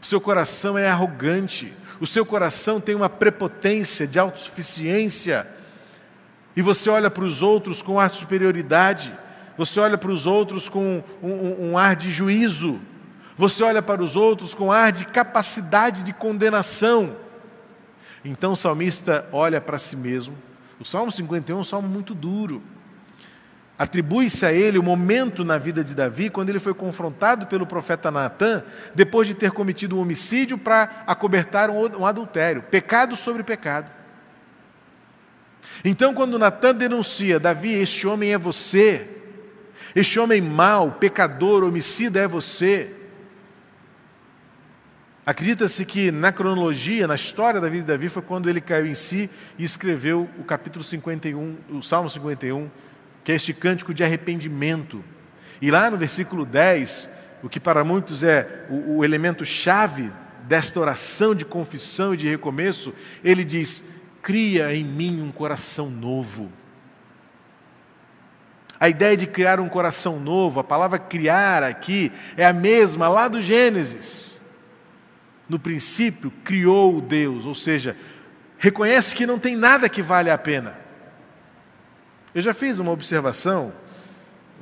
o 0.00 0.06
seu 0.06 0.20
coração 0.20 0.76
é 0.76 0.86
arrogante, 0.86 1.72
o 1.98 2.06
seu 2.06 2.24
coração 2.24 2.80
tem 2.80 2.94
uma 2.94 3.08
prepotência 3.08 4.06
de 4.06 4.18
autossuficiência, 4.18 5.48
e 6.54 6.62
você 6.62 6.88
olha 6.90 7.10
para 7.10 7.24
os 7.24 7.42
outros 7.42 7.82
com 7.82 7.98
ar 7.98 8.10
de 8.10 8.16
superioridade, 8.16 9.12
você 9.56 9.80
olha 9.80 9.96
para 9.96 10.10
os 10.10 10.26
outros 10.26 10.68
com 10.68 11.02
um, 11.22 11.28
um, 11.28 11.70
um 11.70 11.78
ar 11.78 11.96
de 11.96 12.10
juízo, 12.10 12.80
você 13.36 13.64
olha 13.64 13.82
para 13.82 14.02
os 14.02 14.16
outros 14.16 14.54
com 14.54 14.70
ar 14.70 14.92
de 14.92 15.06
capacidade 15.06 16.02
de 16.02 16.12
condenação. 16.12 17.16
Então 18.24 18.52
o 18.52 18.56
salmista 18.56 19.26
olha 19.32 19.60
para 19.60 19.78
si 19.78 19.96
mesmo 19.96 20.36
o 20.80 20.84
Salmo 20.84 21.10
51 21.10 21.56
é 21.56 21.60
um 21.60 21.64
salmo 21.64 21.88
muito 21.88 22.14
duro. 22.14 22.62
Atribui-se 23.78 24.44
a 24.46 24.52
ele 24.52 24.78
o 24.78 24.82
momento 24.82 25.44
na 25.44 25.58
vida 25.58 25.84
de 25.84 25.94
Davi 25.94 26.30
quando 26.30 26.48
ele 26.48 26.58
foi 26.58 26.72
confrontado 26.72 27.46
pelo 27.46 27.66
profeta 27.66 28.10
Natan, 28.10 28.64
depois 28.94 29.28
de 29.28 29.34
ter 29.34 29.50
cometido 29.50 29.96
um 29.96 30.00
homicídio 30.00 30.56
para 30.56 31.04
acobertar 31.06 31.68
um 31.68 32.06
adultério, 32.06 32.62
pecado 32.62 33.14
sobre 33.16 33.42
pecado. 33.42 33.90
Então, 35.84 36.14
quando 36.14 36.38
Natan 36.38 36.74
denuncia, 36.74 37.38
Davi, 37.38 37.74
este 37.74 38.06
homem 38.06 38.32
é 38.32 38.38
você, 38.38 39.08
este 39.94 40.18
homem 40.18 40.40
mau, 40.40 40.92
pecador, 40.92 41.62
homicida 41.62 42.20
é 42.20 42.26
você, 42.26 42.90
Acredita-se 45.26 45.84
que 45.84 46.12
na 46.12 46.30
cronologia, 46.30 47.08
na 47.08 47.16
história 47.16 47.60
da 47.60 47.68
vida 47.68 47.82
de 47.82 47.88
Davi, 47.88 48.08
foi 48.08 48.22
quando 48.22 48.48
ele 48.48 48.60
caiu 48.60 48.86
em 48.86 48.94
si 48.94 49.28
e 49.58 49.64
escreveu 49.64 50.30
o 50.38 50.44
capítulo 50.44 50.84
51, 50.84 51.56
o 51.68 51.82
Salmo 51.82 52.08
51, 52.08 52.70
que 53.24 53.32
é 53.32 53.34
este 53.34 53.52
cântico 53.52 53.92
de 53.92 54.04
arrependimento. 54.04 55.04
E 55.60 55.68
lá 55.68 55.90
no 55.90 55.96
versículo 55.96 56.46
10, 56.46 57.10
o 57.42 57.48
que 57.48 57.58
para 57.58 57.82
muitos 57.82 58.22
é 58.22 58.66
o, 58.70 58.98
o 58.98 59.04
elemento 59.04 59.44
chave 59.44 60.12
desta 60.44 60.78
oração 60.78 61.34
de 61.34 61.44
confissão 61.44 62.14
e 62.14 62.16
de 62.16 62.28
recomeço, 62.28 62.94
ele 63.24 63.44
diz: 63.44 63.82
Cria 64.22 64.72
em 64.72 64.84
mim 64.84 65.20
um 65.20 65.32
coração 65.32 65.90
novo. 65.90 66.52
A 68.78 68.88
ideia 68.88 69.16
de 69.16 69.26
criar 69.26 69.58
um 69.58 69.68
coração 69.68 70.20
novo, 70.20 70.60
a 70.60 70.64
palavra 70.64 71.00
criar 71.00 71.64
aqui 71.64 72.12
é 72.36 72.46
a 72.46 72.52
mesma 72.52 73.08
lá 73.08 73.26
do 73.26 73.40
Gênesis 73.40 74.35
no 75.48 75.58
princípio 75.58 76.32
criou 76.44 76.96
o 76.96 77.00
Deus, 77.00 77.46
ou 77.46 77.54
seja, 77.54 77.96
reconhece 78.58 79.14
que 79.14 79.26
não 79.26 79.38
tem 79.38 79.56
nada 79.56 79.88
que 79.88 80.02
vale 80.02 80.30
a 80.30 80.38
pena. 80.38 80.78
Eu 82.34 82.42
já 82.42 82.52
fiz 82.52 82.78
uma 82.78 82.92
observação 82.92 83.72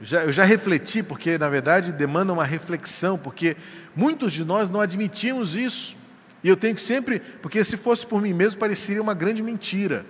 já, 0.03 0.25
eu 0.25 0.33
já 0.33 0.45
refleti, 0.45 1.03
porque 1.03 1.39
na 1.39 1.49
verdade 1.49 1.93
demanda 1.93 2.33
uma 2.33 2.45
reflexão, 2.45 3.17
porque 3.17 3.57
muitos 3.95 4.33
de 4.33 4.45
nós 4.45 4.69
não 4.69 4.81
admitimos 4.81 5.55
isso. 5.55 5.97
E 6.43 6.49
eu 6.49 6.57
tenho 6.57 6.75
que 6.75 6.83
sempre, 6.83 7.21
porque 7.21 7.65
se 7.65 7.77
fosse 7.77 8.07
por 8.07 8.21
mim 8.21 8.35
mesmo, 8.35 8.61
pareceria 8.61 9.01
uma 9.01 9.15
grande 9.15 9.43
mentira, 9.43 10.05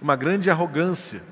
uma 0.00 0.16
grande 0.16 0.50
arrogância. 0.50 1.22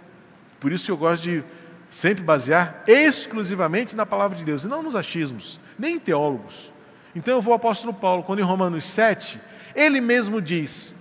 Por 0.61 0.71
isso 0.71 0.91
eu 0.91 0.97
gosto 0.97 1.25
de 1.25 1.45
sempre 1.91 2.23
basear 2.23 2.85
exclusivamente 2.87 3.97
na 3.97 4.07
palavra 4.07 4.37
de 4.37 4.45
Deus, 4.45 4.65
e 4.65 4.69
não 4.69 4.83
nos 4.83 4.95
achismos, 4.95 5.61
nem 5.79 5.97
em 5.97 6.01
teólogos. 6.01 6.72
Então 7.15 7.35
eu 7.35 7.43
vou 7.43 7.53
ao 7.53 7.57
apóstolo 7.57 7.93
Paulo, 7.93 8.23
quando 8.23 8.39
em 8.41 8.45
Romanos 8.45 8.85
7, 8.85 9.41
ele 9.75 10.01
mesmo 10.01 10.41
diz: 10.41 10.95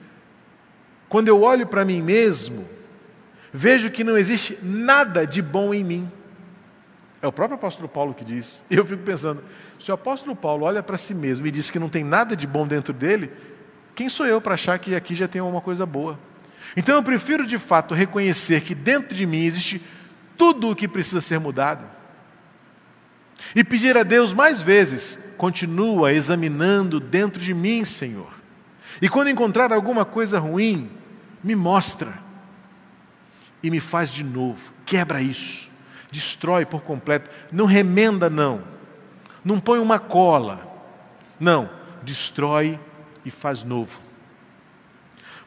Quando 1.08 1.28
eu 1.28 1.42
olho 1.42 1.68
para 1.68 1.86
mim 1.86 2.02
mesmo, 2.02 2.68
vejo 3.52 3.90
que 3.92 4.04
não 4.04 4.18
existe 4.18 4.58
nada 4.62 5.26
de 5.26 5.42
bom 5.42 5.74
em 5.74 5.84
mim. 5.84 6.12
É 7.22 7.28
o 7.28 7.32
próprio 7.32 7.56
apóstolo 7.56 7.88
Paulo 7.88 8.14
que 8.14 8.26
diz. 8.26 8.66
E 8.70 8.76
eu 8.76 8.86
fico 8.86 9.04
pensando, 9.04 9.44
se 9.78 9.92
o 9.92 9.94
apóstolo 9.94 10.36
Paulo 10.36 10.66
olha 10.66 10.82
para 10.82 10.98
si 10.98 11.14
mesmo 11.14 11.46
e 11.46 11.52
diz 11.52 11.70
que 11.70 11.78
não 11.78 11.88
tem 11.88 12.04
nada 12.04 12.36
de 12.36 12.48
bom 12.48 12.66
dentro 12.66 12.94
dele, 12.94 13.32
quem 13.94 14.10
sou 14.10 14.26
eu 14.26 14.42
para 14.42 14.56
achar 14.56 14.80
que 14.80 14.96
aqui 14.96 15.16
já 15.16 15.28
tem 15.28 15.40
alguma 15.40 15.62
coisa 15.62 15.86
boa? 15.86 16.20
Então 16.76 16.96
eu 16.96 17.04
prefiro 17.04 17.46
de 17.46 17.58
fato 17.58 17.94
reconhecer 17.94 18.62
que 18.62 18.74
dentro 18.74 19.16
de 19.16 19.26
mim 19.26 19.44
existe 19.44 19.82
tudo 20.38 20.72
o 20.72 20.76
que 20.76 20.88
precisa 20.88 21.22
ser 21.22 21.40
mudado. 21.40 21.86
E 23.56 23.64
pedir 23.64 23.98
a 23.98 24.04
Deus 24.04 24.34
mais 24.34 24.62
vezes, 24.62 25.20
continua 25.42 26.14
examinando 26.14 27.00
dentro 27.00 27.42
de 27.42 27.52
mim, 27.52 27.84
Senhor. 27.84 28.32
E 29.02 29.10
quando 29.10 29.30
encontrar 29.30 29.74
alguma 29.74 30.06
coisa 30.06 30.38
ruim, 30.40 30.90
me 31.44 31.56
mostra 31.56 32.14
e 33.64 33.72
me 33.72 33.80
faz 33.80 34.12
de 34.12 34.24
novo, 34.24 34.72
quebra 34.86 35.22
isso 35.22 35.72
destrói 36.12 36.66
por 36.66 36.82
completo. 36.82 37.30
Não 37.52 37.66
remenda, 37.66 38.30
não. 38.30 38.62
Não 39.44 39.60
põe 39.60 39.80
uma 39.80 39.98
cola. 39.98 40.68
Não, 41.40 41.70
destrói 42.04 42.78
e 43.26 43.32
faz 43.32 43.64
novo. 43.64 44.00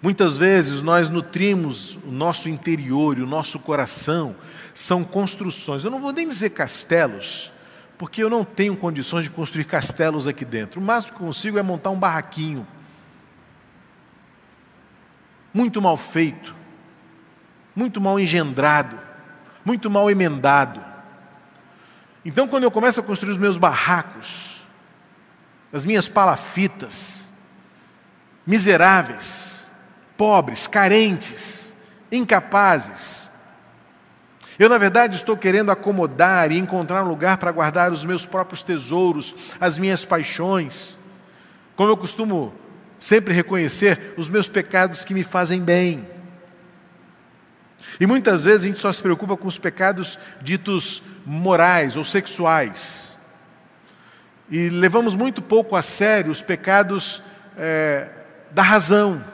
Muitas 0.03 0.37
vezes 0.37 0.83
nós 0.83 1.09
nutrimos 1.09 1.97
o 2.05 2.11
nosso 2.11 2.49
interior 2.49 3.19
e 3.19 3.23
o 3.23 3.27
nosso 3.27 3.59
coração, 3.59 4.35
são 4.73 5.05
construções. 5.05 5.85
Eu 5.85 5.91
não 5.91 6.01
vou 6.01 6.13
nem 6.13 6.29
dizer 6.29 6.51
castelos, 6.51 7.51
porque 7.97 8.23
eu 8.23 8.31
não 8.31 8.45
tenho 8.45 8.77
condições 8.77 9.25
de 9.25 9.31
construir 9.31 9.65
castelos 9.65 10.27
aqui 10.27 10.45
dentro. 10.45 10.81
O 10.81 10.85
máximo 10.85 11.15
que 11.15 11.19
consigo 11.19 11.59
é 11.59 11.63
montar 11.63 11.91
um 11.91 11.99
barraquinho. 11.99 12.67
Muito 15.53 15.81
mal 15.81 15.97
feito, 15.97 16.55
muito 17.77 18.01
mal 18.01 18.19
engendrado 18.19 19.05
muito 19.65 19.91
mal 19.91 20.11
emendado. 20.11 20.85
Então, 22.25 22.47
quando 22.47 22.65
eu 22.65 22.71
começo 22.71 23.01
a 23.01 23.03
construir 23.03 23.33
os 23.33 23.39
meus 23.39 23.57
barracos, 23.57 24.63
as 25.73 25.85
minhas 25.85 26.09
palafitas, 26.09 27.31
miseráveis, 28.47 29.71
pobres, 30.17 30.67
carentes, 30.67 31.75
incapazes, 32.13 33.31
eu, 34.59 34.69
na 34.69 34.79
verdade, 34.79 35.17
estou 35.17 35.37
querendo 35.37 35.71
acomodar 35.71 36.53
e 36.53 36.59
encontrar 36.59 37.03
um 37.05 37.09
lugar 37.09 37.39
para 37.39 37.51
guardar 37.51 37.93
os 37.93 38.05
meus 38.05 38.25
próprios 38.25 38.63
tesouros, 38.63 39.35
as 39.61 39.79
minhas 39.79 40.05
paixões. 40.05 40.99
Como 41.75 41.91
eu 41.91 41.97
costumo 41.97 42.55
sempre 43.01 43.35
reconhecer, 43.35 44.15
os 44.17 44.29
meus 44.29 44.49
pecados 44.49 45.05
que 45.05 45.13
me 45.13 45.25
fazem 45.25 45.61
bem. 45.61 46.09
E 48.01 48.07
muitas 48.07 48.45
vezes 48.45 48.63
a 48.63 48.67
gente 48.67 48.79
só 48.79 48.93
se 48.93 49.03
preocupa 49.03 49.37
com 49.37 49.47
os 49.47 49.59
pecados 49.59 50.19
ditos 50.41 51.03
morais 51.27 51.97
ou 51.97 52.05
sexuais. 52.05 53.17
E 54.51 54.69
levamos 54.69 55.15
muito 55.15 55.43
pouco 55.43 55.75
a 55.75 55.83
sério 55.83 56.31
os 56.31 56.43
pecados 56.43 57.23
é, 57.57 58.09
da 58.51 58.63
razão, 58.63 59.25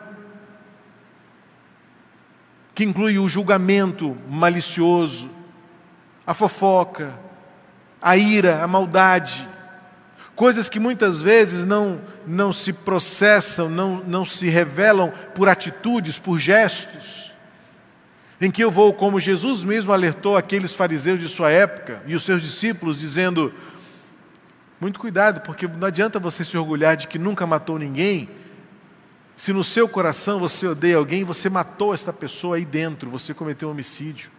que 2.74 2.84
inclui 2.84 3.18
o 3.18 3.28
julgamento 3.28 4.16
malicioso, 4.28 5.30
a 6.26 6.34
fofoca, 6.34 7.12
a 8.00 8.16
ira, 8.16 8.62
a 8.62 8.66
maldade. 8.66 9.48
Coisas 10.34 10.68
que 10.68 10.80
muitas 10.80 11.20
vezes 11.20 11.64
não, 11.64 12.00
não 12.26 12.52
se 12.52 12.72
processam, 12.72 13.68
não, 13.68 13.96
não 13.96 14.24
se 14.24 14.48
revelam 14.48 15.12
por 15.34 15.48
atitudes, 15.48 16.18
por 16.18 16.38
gestos 16.38 17.30
em 18.40 18.50
que 18.50 18.64
eu 18.64 18.70
vou, 18.70 18.94
como 18.94 19.20
Jesus 19.20 19.62
mesmo 19.62 19.92
alertou 19.92 20.36
aqueles 20.36 20.72
fariseus 20.72 21.20
de 21.20 21.28
sua 21.28 21.50
época 21.50 22.02
e 22.06 22.14
os 22.14 22.24
seus 22.24 22.42
discípulos, 22.42 22.98
dizendo: 22.98 23.52
muito 24.80 24.98
cuidado, 24.98 25.42
porque 25.42 25.68
não 25.68 25.86
adianta 25.86 26.18
você 26.18 26.44
se 26.44 26.56
orgulhar 26.56 26.96
de 26.96 27.06
que 27.06 27.18
nunca 27.18 27.46
matou 27.46 27.78
ninguém, 27.78 28.30
se 29.40 29.54
no 29.54 29.64
seu 29.64 29.88
coração 29.88 30.38
você 30.38 30.66
odeia 30.66 30.98
alguém, 30.98 31.24
você 31.24 31.48
matou 31.48 31.94
esta 31.94 32.12
pessoa 32.12 32.56
aí 32.56 32.64
dentro, 32.66 33.08
você 33.08 33.32
cometeu 33.32 33.68
um 33.68 33.70
homicídio. 33.70 34.30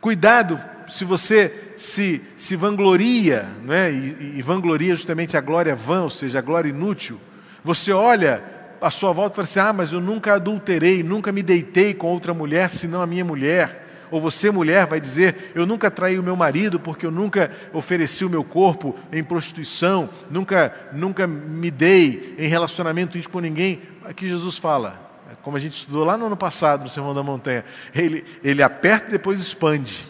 Cuidado 0.00 0.56
se 0.86 1.04
você 1.04 1.72
se, 1.76 2.22
se 2.36 2.54
vangloria, 2.54 3.42
né? 3.64 3.90
e, 3.90 4.36
e 4.38 4.40
vangloria 4.42 4.94
justamente 4.94 5.36
a 5.36 5.40
glória 5.40 5.74
vã, 5.74 6.02
ou 6.02 6.10
seja, 6.10 6.38
a 6.38 6.42
glória 6.42 6.68
inútil. 6.68 7.20
Você 7.64 7.90
olha 7.90 8.40
à 8.80 8.88
sua 8.88 9.10
volta 9.10 9.32
e 9.32 9.34
fala 9.34 9.46
assim: 9.46 9.68
Ah, 9.68 9.72
mas 9.72 9.92
eu 9.92 10.00
nunca 10.00 10.34
adulterei, 10.34 11.02
nunca 11.02 11.32
me 11.32 11.42
deitei 11.42 11.94
com 11.94 12.06
outra 12.06 12.32
mulher 12.32 12.70
senão 12.70 13.02
a 13.02 13.06
minha 13.06 13.24
mulher. 13.24 13.87
Ou 14.10 14.20
você, 14.20 14.50
mulher, 14.50 14.86
vai 14.86 15.00
dizer: 15.00 15.52
Eu 15.54 15.66
nunca 15.66 15.90
traí 15.90 16.18
o 16.18 16.22
meu 16.22 16.36
marido 16.36 16.78
porque 16.78 17.04
eu 17.04 17.10
nunca 17.10 17.50
ofereci 17.72 18.24
o 18.24 18.30
meu 18.30 18.44
corpo 18.44 18.96
em 19.12 19.22
prostituição, 19.22 20.10
nunca, 20.30 20.74
nunca 20.92 21.26
me 21.26 21.70
dei 21.70 22.34
em 22.38 22.48
relacionamento 22.48 23.16
íntimo 23.16 23.32
com 23.32 23.40
ninguém. 23.40 23.82
Aqui 24.04 24.26
Jesus 24.26 24.56
fala, 24.56 25.08
como 25.42 25.56
a 25.56 25.60
gente 25.60 25.78
estudou 25.78 26.04
lá 26.04 26.16
no 26.16 26.26
ano 26.26 26.36
passado, 26.36 26.82
no 26.82 26.88
Sermão 26.88 27.14
da 27.14 27.22
Montanha, 27.22 27.64
ele, 27.94 28.24
ele 28.42 28.62
aperta 28.62 29.08
e 29.08 29.12
depois 29.12 29.40
expande. 29.40 30.06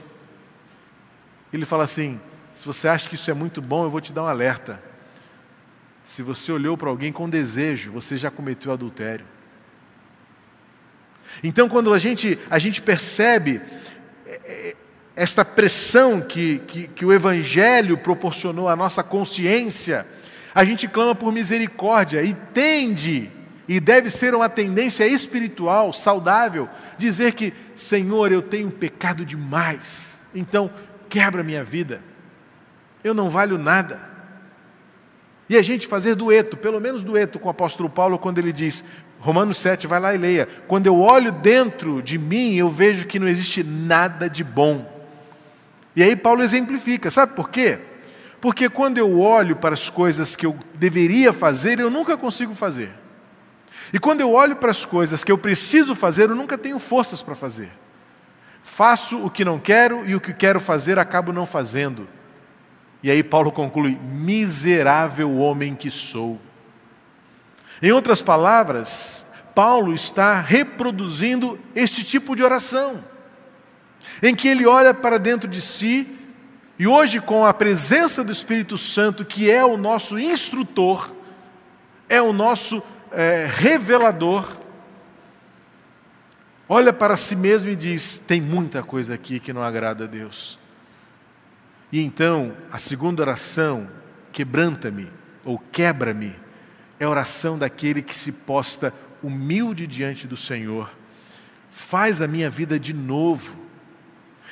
Ele 1.53 1.65
fala 1.65 1.85
assim: 1.85 2.21
Se 2.55 2.65
você 2.67 2.89
acha 2.89 3.09
que 3.09 3.15
isso 3.15 3.31
é 3.31 3.35
muito 3.35 3.61
bom, 3.63 3.85
eu 3.85 3.91
vou 3.91 4.01
te 4.01 4.13
dar 4.13 4.25
um 4.25 4.27
alerta. 4.27 4.83
Se 6.03 6.23
você 6.23 6.51
olhou 6.51 6.77
para 6.77 6.89
alguém 6.89 7.13
com 7.13 7.29
desejo, 7.29 7.93
você 7.93 8.17
já 8.17 8.31
cometeu 8.31 8.73
adultério. 8.73 9.27
Então, 11.43 11.69
quando 11.69 11.93
a 11.93 11.99
gente, 11.99 12.39
a 12.51 12.59
gente 12.59 12.83
percebe 12.83 13.61
é, 14.27 14.41
é, 14.45 14.77
esta 15.15 15.45
pressão 15.45 16.21
que, 16.21 16.59
que, 16.67 16.89
que 16.89 17.05
o 17.05 17.13
Evangelho 17.13 17.99
proporcionou 17.99 18.69
à 18.69 18.77
nossa 18.77 19.03
consciência, 19.03 20.07
a 20.55 20.65
gente 20.65 20.89
clama 20.89 21.15
por 21.15 21.33
misericórdia 21.33 22.23
e 22.23 22.35
tende, 22.35 23.31
e 23.69 23.79
deve 23.79 24.11
ser 24.11 24.35
uma 24.35 24.49
tendência 24.49 25.07
espiritual, 25.07 25.93
saudável, 25.93 26.69
dizer 26.97 27.33
que, 27.35 27.53
Senhor, 27.75 28.33
eu 28.33 28.43
tenho 28.43 28.71
pecado 28.71 29.25
demais, 29.25 30.19
então 30.35 30.71
quebra 31.09 31.43
minha 31.43 31.63
vida, 31.63 32.01
eu 33.05 33.15
não 33.15 33.31
valho 33.31 33.57
nada. 33.57 34.09
E 35.49 35.57
a 35.57 35.63
gente 35.63 35.87
fazer 35.87 36.15
dueto, 36.15 36.57
pelo 36.57 36.81
menos 36.81 37.03
dueto 37.03 37.39
com 37.39 37.49
o 37.49 37.51
apóstolo 37.51 37.89
Paulo, 37.89 38.19
quando 38.19 38.39
ele 38.39 38.53
diz, 38.53 38.85
Romanos 39.21 39.59
7, 39.59 39.87
vai 39.87 40.01
lá 40.01 40.15
e 40.15 40.19
leia: 40.19 40.49
quando 40.67 40.87
eu 40.87 41.01
olho 41.01 41.33
dentro 41.33 42.03
de 42.03 42.19
mim, 42.19 42.55
eu 42.55 42.69
vejo 42.69 43.07
que 43.07 43.19
não 43.19 43.29
existe 43.29 43.63
nada 43.63 44.29
de 44.29 44.45
bom. 44.45 44.91
E 45.95 46.03
aí 46.03 46.15
Paulo 46.15 46.43
exemplifica, 46.43 47.11
sabe 47.11 47.35
por 47.35 47.51
quê? 47.51 47.81
Porque 48.41 48.69
quando 48.69 48.99
eu 48.99 49.19
olho 49.21 49.57
para 49.57 49.75
as 49.75 49.91
coisas 49.91 50.37
que 50.37 50.47
eu 50.47 50.57
deveria 50.75 51.33
fazer, 51.33 51.81
eu 51.81 51.91
nunca 51.91 52.17
consigo 52.17 52.55
fazer. 52.55 52.91
E 53.93 53.99
quando 53.99 54.21
eu 54.21 54.33
olho 54.33 54.57
para 54.57 54.71
as 54.71 54.85
coisas 54.85 55.25
que 55.25 55.33
eu 55.33 55.39
preciso 55.39 55.95
fazer, 55.95 56.31
eu 56.31 56.37
nunca 56.37 56.57
tenho 56.57 56.79
forças 56.79 57.23
para 57.23 57.35
fazer. 57.35 57.71
Faço 58.63 59.25
o 59.25 59.31
que 59.31 59.45
não 59.45 59.59
quero 59.59 60.07
e 60.07 60.15
o 60.15 60.21
que 60.21 60.33
quero 60.33 60.61
fazer 60.61 60.99
acabo 60.99 61.33
não 61.33 61.47
fazendo. 61.47 62.07
E 63.03 63.11
aí 63.11 63.23
Paulo 63.23 63.51
conclui: 63.51 63.99
miserável 64.13 65.37
homem 65.37 65.75
que 65.75 65.91
sou. 65.91 66.39
Em 67.83 67.93
outras 67.93 68.21
palavras, 68.21 69.27
Paulo 69.55 69.95
está 69.95 70.41
reproduzindo 70.41 71.59
este 71.75 72.05
tipo 72.05 72.35
de 72.35 72.43
oração, 72.43 73.05
em 74.23 74.35
que 74.35 74.49
ele 74.49 74.67
olha 74.67 74.93
para 74.93 75.19
dentro 75.19 75.49
de 75.49 75.61
si, 75.61 76.09
e 76.79 76.87
hoje, 76.87 77.21
com 77.21 77.45
a 77.45 77.53
presença 77.53 78.23
do 78.23 78.31
Espírito 78.31 78.79
Santo, 78.79 79.25
que 79.25 79.51
é 79.51 79.65
o 79.65 79.77
nosso 79.77 80.17
instrutor, 80.17 81.13
é 82.09 82.23
o 82.23 82.33
nosso 82.33 82.81
é, 83.11 83.49
revelador, 83.51 84.57
olha 86.69 86.93
para 86.93 87.17
si 87.17 87.35
mesmo 87.35 87.69
e 87.69 87.77
diz: 87.77 88.19
tem 88.19 88.41
muita 88.41 88.83
coisa 88.83 89.15
aqui 89.15 89.41
que 89.41 89.53
não 89.53 89.63
agrada 89.63 90.05
a 90.05 90.07
Deus. 90.07 90.59
E 91.91 92.01
então, 92.01 92.55
a 92.71 92.79
segunda 92.79 93.23
oração, 93.23 93.89
quebranta-me 94.31 95.11
ou 95.45 95.59
quebra-me, 95.59 96.37
é 96.99 97.05
a 97.05 97.09
oração 97.09 97.59
daquele 97.59 98.03
que 98.03 98.17
se 98.17 98.33
posta 98.33 98.93
humilde 99.23 99.87
diante 99.87 100.27
do 100.27 100.37
Senhor. 100.37 100.91
Faz 101.71 102.21
a 102.21 102.27
minha 102.27 102.51
vida 102.51 102.79
de 102.79 102.93
novo. 102.93 103.57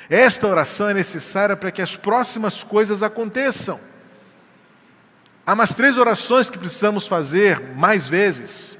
Esta 0.09 0.47
oração 0.47 0.89
é 0.89 0.93
necessária 0.93 1.55
para 1.55 1.71
que 1.71 1.81
as 1.81 1.95
próximas 1.95 2.63
coisas 2.63 3.03
aconteçam. 3.03 3.79
Há 5.45 5.53
umas 5.53 5.73
três 5.73 5.97
orações 5.97 6.49
que 6.49 6.57
precisamos 6.57 7.07
fazer 7.07 7.59
mais 7.75 8.07
vezes. 8.07 8.77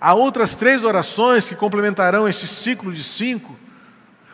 Há 0.00 0.12
outras 0.12 0.54
três 0.54 0.84
orações 0.84 1.48
que 1.48 1.54
complementarão 1.54 2.28
este 2.28 2.46
ciclo 2.46 2.92
de 2.92 3.02
cinco, 3.02 3.58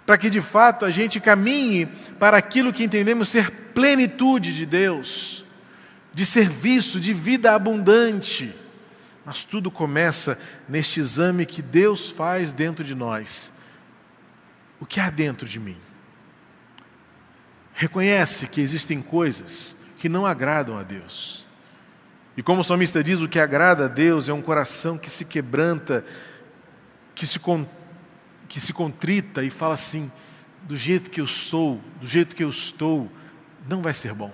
para 0.05 0.19
que 0.19 0.29
de 0.29 0.41
fato 0.41 0.85
a 0.85 0.91
gente 0.91 1.21
caminhe 1.21 1.87
para 2.19 2.37
aquilo 2.37 2.73
que 2.73 2.83
entendemos 2.83 3.29
ser 3.29 3.51
plenitude 3.73 4.53
de 4.53 4.67
Deus, 4.67 5.45
de 6.13 6.27
serviço, 6.27 7.01
de 7.01 7.13
vida 7.13 7.55
abundante. 7.55 8.55
Mas 9.25 9.45
tudo 9.45 9.71
começa 9.71 10.39
neste 10.69 11.01
exame 11.01 11.47
que 11.47 11.63
Deus 11.63 12.11
faz 12.11 12.53
dentro 12.53 12.85
de 12.85 12.95
nós. 12.95 13.53
O 14.81 14.87
que 14.87 14.99
há 14.99 15.11
dentro 15.11 15.47
de 15.47 15.61
mim? 15.61 15.77
Reconhece 17.75 18.47
que 18.47 18.61
existem 18.61 19.01
coisas 19.01 19.77
que 19.99 20.09
não 20.09 20.27
agradam 20.27 20.77
a 20.77 20.83
Deus. 20.83 21.47
E 22.37 22.43
como 22.43 22.63
o 22.63 22.65
salmista 22.65 23.05
diz, 23.05 23.21
o 23.21 23.29
que 23.29 23.39
agrada 23.39 23.85
a 23.85 23.89
Deus 23.89 24.29
é 24.29 24.33
um 24.33 24.43
coração 24.43 24.97
que 24.97 25.11
se 25.11 25.25
quebranta, 25.25 26.05
que 27.15 27.27
se, 27.27 27.39
con... 27.39 27.67
que 28.49 28.59
se 28.61 28.73
contrita 28.73 29.43
e 29.43 29.51
fala 29.51 29.75
assim: 29.75 30.11
do 30.63 30.75
jeito 30.75 31.11
que 31.11 31.21
eu 31.21 31.27
sou, 31.27 31.81
do 32.01 32.07
jeito 32.07 32.35
que 32.35 32.43
eu 32.43 32.49
estou, 32.49 33.11
não 33.69 33.83
vai 33.83 33.93
ser 33.93 34.15
bom. 34.15 34.33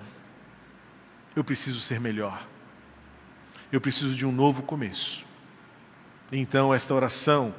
Eu 1.37 1.43
preciso 1.43 1.79
ser 1.79 1.99
melhor. 1.99 2.47
Eu 3.71 3.79
preciso 3.79 4.15
de 4.15 4.25
um 4.25 4.31
novo 4.31 4.63
começo. 4.63 5.23
Então, 6.31 6.73
esta 6.73 6.95
oração 6.95 7.53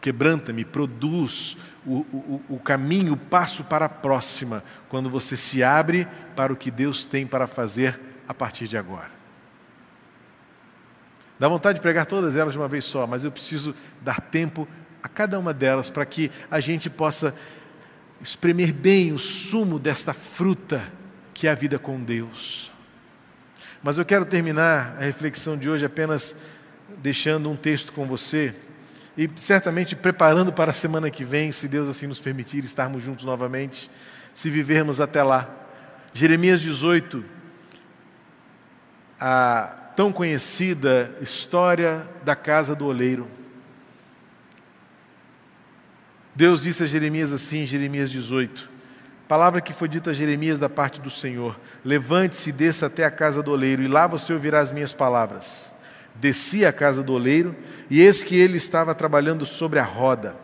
quebranta-me, 0.00 0.64
produz 0.64 1.54
o, 1.84 1.98
o, 1.98 2.42
o 2.48 2.58
caminho, 2.58 3.12
o 3.12 3.18
passo 3.18 3.62
para 3.62 3.84
a 3.84 3.90
próxima, 3.90 4.64
quando 4.88 5.10
você 5.10 5.36
se 5.36 5.62
abre 5.62 6.08
para 6.34 6.50
o 6.50 6.56
que 6.56 6.70
Deus 6.70 7.04
tem 7.04 7.26
para 7.26 7.46
fazer 7.46 8.00
a 8.26 8.32
partir 8.32 8.66
de 8.66 8.78
agora. 8.78 9.10
Dá 11.38 11.46
vontade 11.46 11.76
de 11.76 11.82
pregar 11.82 12.06
todas 12.06 12.36
elas 12.36 12.54
de 12.54 12.58
uma 12.58 12.68
vez 12.68 12.86
só, 12.86 13.06
mas 13.06 13.22
eu 13.22 13.30
preciso 13.30 13.74
dar 14.00 14.18
tempo 14.18 14.66
a 15.02 15.08
cada 15.10 15.38
uma 15.38 15.52
delas 15.52 15.90
para 15.90 16.06
que 16.06 16.32
a 16.50 16.58
gente 16.58 16.88
possa 16.88 17.34
espremer 18.18 18.72
bem 18.72 19.12
o 19.12 19.18
sumo 19.18 19.78
desta 19.78 20.14
fruta 20.14 20.90
que 21.34 21.46
é 21.46 21.50
a 21.50 21.54
vida 21.54 21.78
com 21.78 22.02
Deus. 22.02 22.72
Mas 23.82 23.96
eu 23.96 24.04
quero 24.04 24.24
terminar 24.24 24.96
a 24.98 25.04
reflexão 25.04 25.56
de 25.56 25.68
hoje 25.68 25.84
apenas 25.84 26.36
deixando 26.98 27.50
um 27.50 27.56
texto 27.56 27.92
com 27.92 28.06
você 28.06 28.54
e 29.16 29.28
certamente 29.36 29.96
preparando 29.96 30.52
para 30.52 30.70
a 30.70 30.74
semana 30.74 31.10
que 31.10 31.24
vem, 31.24 31.50
se 31.52 31.66
Deus 31.66 31.88
assim 31.88 32.06
nos 32.06 32.20
permitir, 32.20 32.64
estarmos 32.64 33.02
juntos 33.02 33.24
novamente, 33.24 33.90
se 34.32 34.48
vivermos 34.48 35.00
até 35.00 35.22
lá. 35.22 35.48
Jeremias 36.12 36.60
18, 36.60 37.24
a 39.18 39.76
tão 39.96 40.12
conhecida 40.12 41.14
história 41.20 42.08
da 42.24 42.36
casa 42.36 42.74
do 42.74 42.86
oleiro. 42.86 43.28
Deus 46.34 46.62
disse 46.62 46.82
a 46.82 46.86
Jeremias 46.86 47.32
assim, 47.32 47.66
Jeremias 47.66 48.10
18: 48.10 48.70
Palavra 49.30 49.60
que 49.60 49.72
foi 49.72 49.86
dita 49.86 50.10
a 50.10 50.12
Jeremias 50.12 50.58
da 50.58 50.68
parte 50.68 51.00
do 51.00 51.08
Senhor: 51.08 51.56
Levante-se 51.84 52.50
e 52.50 52.52
desça 52.52 52.86
até 52.86 53.04
a 53.04 53.12
casa 53.12 53.40
do 53.40 53.52
oleiro, 53.52 53.80
e 53.80 53.86
lá 53.86 54.08
você 54.08 54.32
ouvirá 54.32 54.58
as 54.58 54.72
minhas 54.72 54.92
palavras. 54.92 55.72
Desci 56.16 56.66
à 56.66 56.72
casa 56.72 57.00
do 57.00 57.12
oleiro, 57.12 57.54
e 57.88 58.00
eis 58.00 58.24
que 58.24 58.36
ele 58.36 58.56
estava 58.56 58.92
trabalhando 58.92 59.46
sobre 59.46 59.78
a 59.78 59.84
roda. 59.84 60.34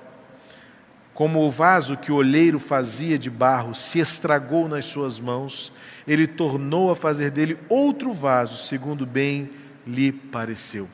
Como 1.12 1.44
o 1.44 1.50
vaso 1.50 1.96
que 1.96 2.12
o 2.12 2.14
olheiro 2.14 2.60
fazia 2.60 3.18
de 3.18 3.28
barro 3.28 3.74
se 3.74 3.98
estragou 3.98 4.68
nas 4.68 4.86
suas 4.86 5.18
mãos, 5.18 5.72
ele 6.06 6.28
tornou 6.28 6.88
a 6.88 6.94
fazer 6.94 7.32
dele 7.32 7.58
outro 7.68 8.12
vaso, 8.12 8.56
segundo 8.68 9.04
bem 9.04 9.50
lhe 9.84 10.12
pareceu. 10.12 10.88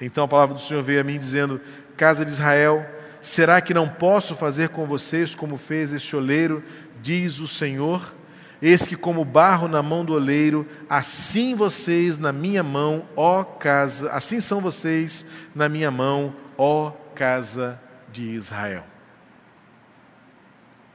Então 0.00 0.24
a 0.24 0.28
palavra 0.28 0.54
do 0.54 0.62
Senhor 0.62 0.82
veio 0.82 1.02
a 1.02 1.04
mim 1.04 1.18
dizendo: 1.18 1.60
Casa 1.94 2.24
de 2.24 2.30
Israel, 2.30 2.86
será 3.20 3.60
que 3.60 3.74
não 3.74 3.86
posso 3.86 4.34
fazer 4.34 4.70
com 4.70 4.86
vocês 4.86 5.34
como 5.34 5.58
fez 5.58 5.92
este 5.92 6.16
oleiro, 6.16 6.62
diz 7.00 7.38
o 7.40 7.46
Senhor? 7.46 8.14
Eis 8.62 8.86
que, 8.86 8.96
como 8.96 9.24
barro 9.24 9.68
na 9.68 9.82
mão 9.82 10.04
do 10.04 10.14
oleiro, 10.14 10.66
assim 10.88 11.54
vocês 11.54 12.16
na 12.16 12.32
minha 12.32 12.62
mão, 12.62 13.06
ó 13.14 13.44
casa, 13.44 14.10
assim 14.10 14.40
são 14.40 14.60
vocês 14.60 15.26
na 15.54 15.68
minha 15.68 15.90
mão, 15.90 16.34
ó 16.56 16.90
casa 17.14 17.80
de 18.10 18.22
Israel. 18.22 18.84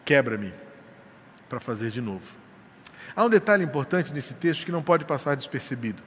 Quebra-me 0.04 0.54
para 1.48 1.60
fazer 1.60 1.92
de 1.92 2.02
novo. 2.02 2.26
Há 3.16 3.24
um 3.24 3.30
detalhe 3.30 3.64
importante 3.64 4.14
nesse 4.14 4.34
texto 4.34 4.66
que 4.66 4.72
não 4.72 4.82
pode 4.82 5.06
passar 5.06 5.36
despercebido. 5.36 6.02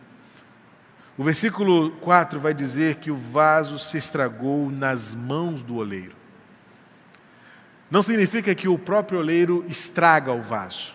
O 1.17 1.23
versículo 1.23 1.91
4 1.99 2.41
vai 2.41 2.55
dizer 2.55 2.97
que 2.97 3.11
o 3.11 3.17
vaso 3.17 3.79
se 3.79 3.99
estragou 3.99 4.71
nas 4.71 5.15
mãos 5.15 5.63
do 5.63 5.77
oleiro. 5.77 6.22
Não 7.93 8.01
significa 8.01 8.55
que 8.55 8.67
o 8.67 8.79
próprio 8.79 9.19
oleiro 9.19 9.67
estraga 9.69 10.33
o 10.33 10.41
vaso. 10.41 10.95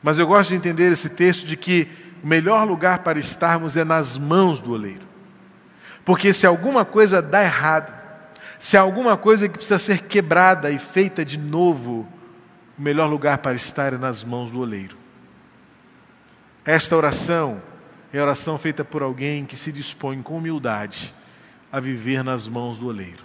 Mas 0.00 0.16
eu 0.16 0.28
gosto 0.28 0.50
de 0.50 0.54
entender 0.54 0.92
esse 0.92 1.08
texto 1.08 1.44
de 1.44 1.56
que 1.56 1.88
o 2.22 2.26
melhor 2.26 2.64
lugar 2.64 3.00
para 3.00 3.18
estarmos 3.18 3.76
é 3.76 3.82
nas 3.82 4.16
mãos 4.16 4.60
do 4.60 4.70
oleiro. 4.70 5.04
Porque 6.04 6.32
se 6.32 6.46
alguma 6.46 6.84
coisa 6.84 7.20
dá 7.20 7.42
errado, 7.42 7.92
se 8.60 8.76
há 8.76 8.80
alguma 8.80 9.16
coisa 9.16 9.48
que 9.48 9.54
precisa 9.54 9.80
ser 9.80 10.04
quebrada 10.04 10.70
e 10.70 10.78
feita 10.78 11.24
de 11.24 11.36
novo, 11.36 12.06
o 12.78 12.80
melhor 12.80 13.10
lugar 13.10 13.38
para 13.38 13.56
estar 13.56 13.92
é 13.92 13.98
nas 13.98 14.22
mãos 14.22 14.52
do 14.52 14.60
oleiro. 14.60 14.96
Esta 16.64 16.94
oração 16.94 17.60
é 18.12 18.22
oração 18.22 18.56
feita 18.56 18.84
por 18.84 19.02
alguém 19.02 19.44
que 19.44 19.56
se 19.56 19.72
dispõe 19.72 20.22
com 20.22 20.38
humildade 20.38 21.12
a 21.72 21.80
viver 21.80 22.22
nas 22.22 22.46
mãos 22.46 22.78
do 22.78 22.86
oleiro 22.86 23.24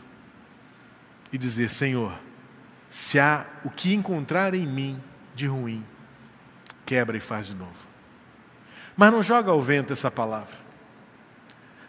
e 1.32 1.38
dizer: 1.38 1.70
Senhor, 1.70 2.14
se 2.94 3.18
há 3.18 3.48
o 3.66 3.72
que 3.72 3.92
encontrar 3.92 4.54
em 4.54 4.68
mim 4.68 5.02
de 5.34 5.48
ruim, 5.48 5.84
quebra 6.86 7.18
e 7.18 7.20
faz 7.20 7.48
de 7.48 7.56
novo. 7.56 7.74
Mas 8.96 9.12
não 9.12 9.24
joga 9.24 9.50
ao 9.50 9.60
vento 9.60 9.92
essa 9.92 10.12
palavra. 10.12 10.56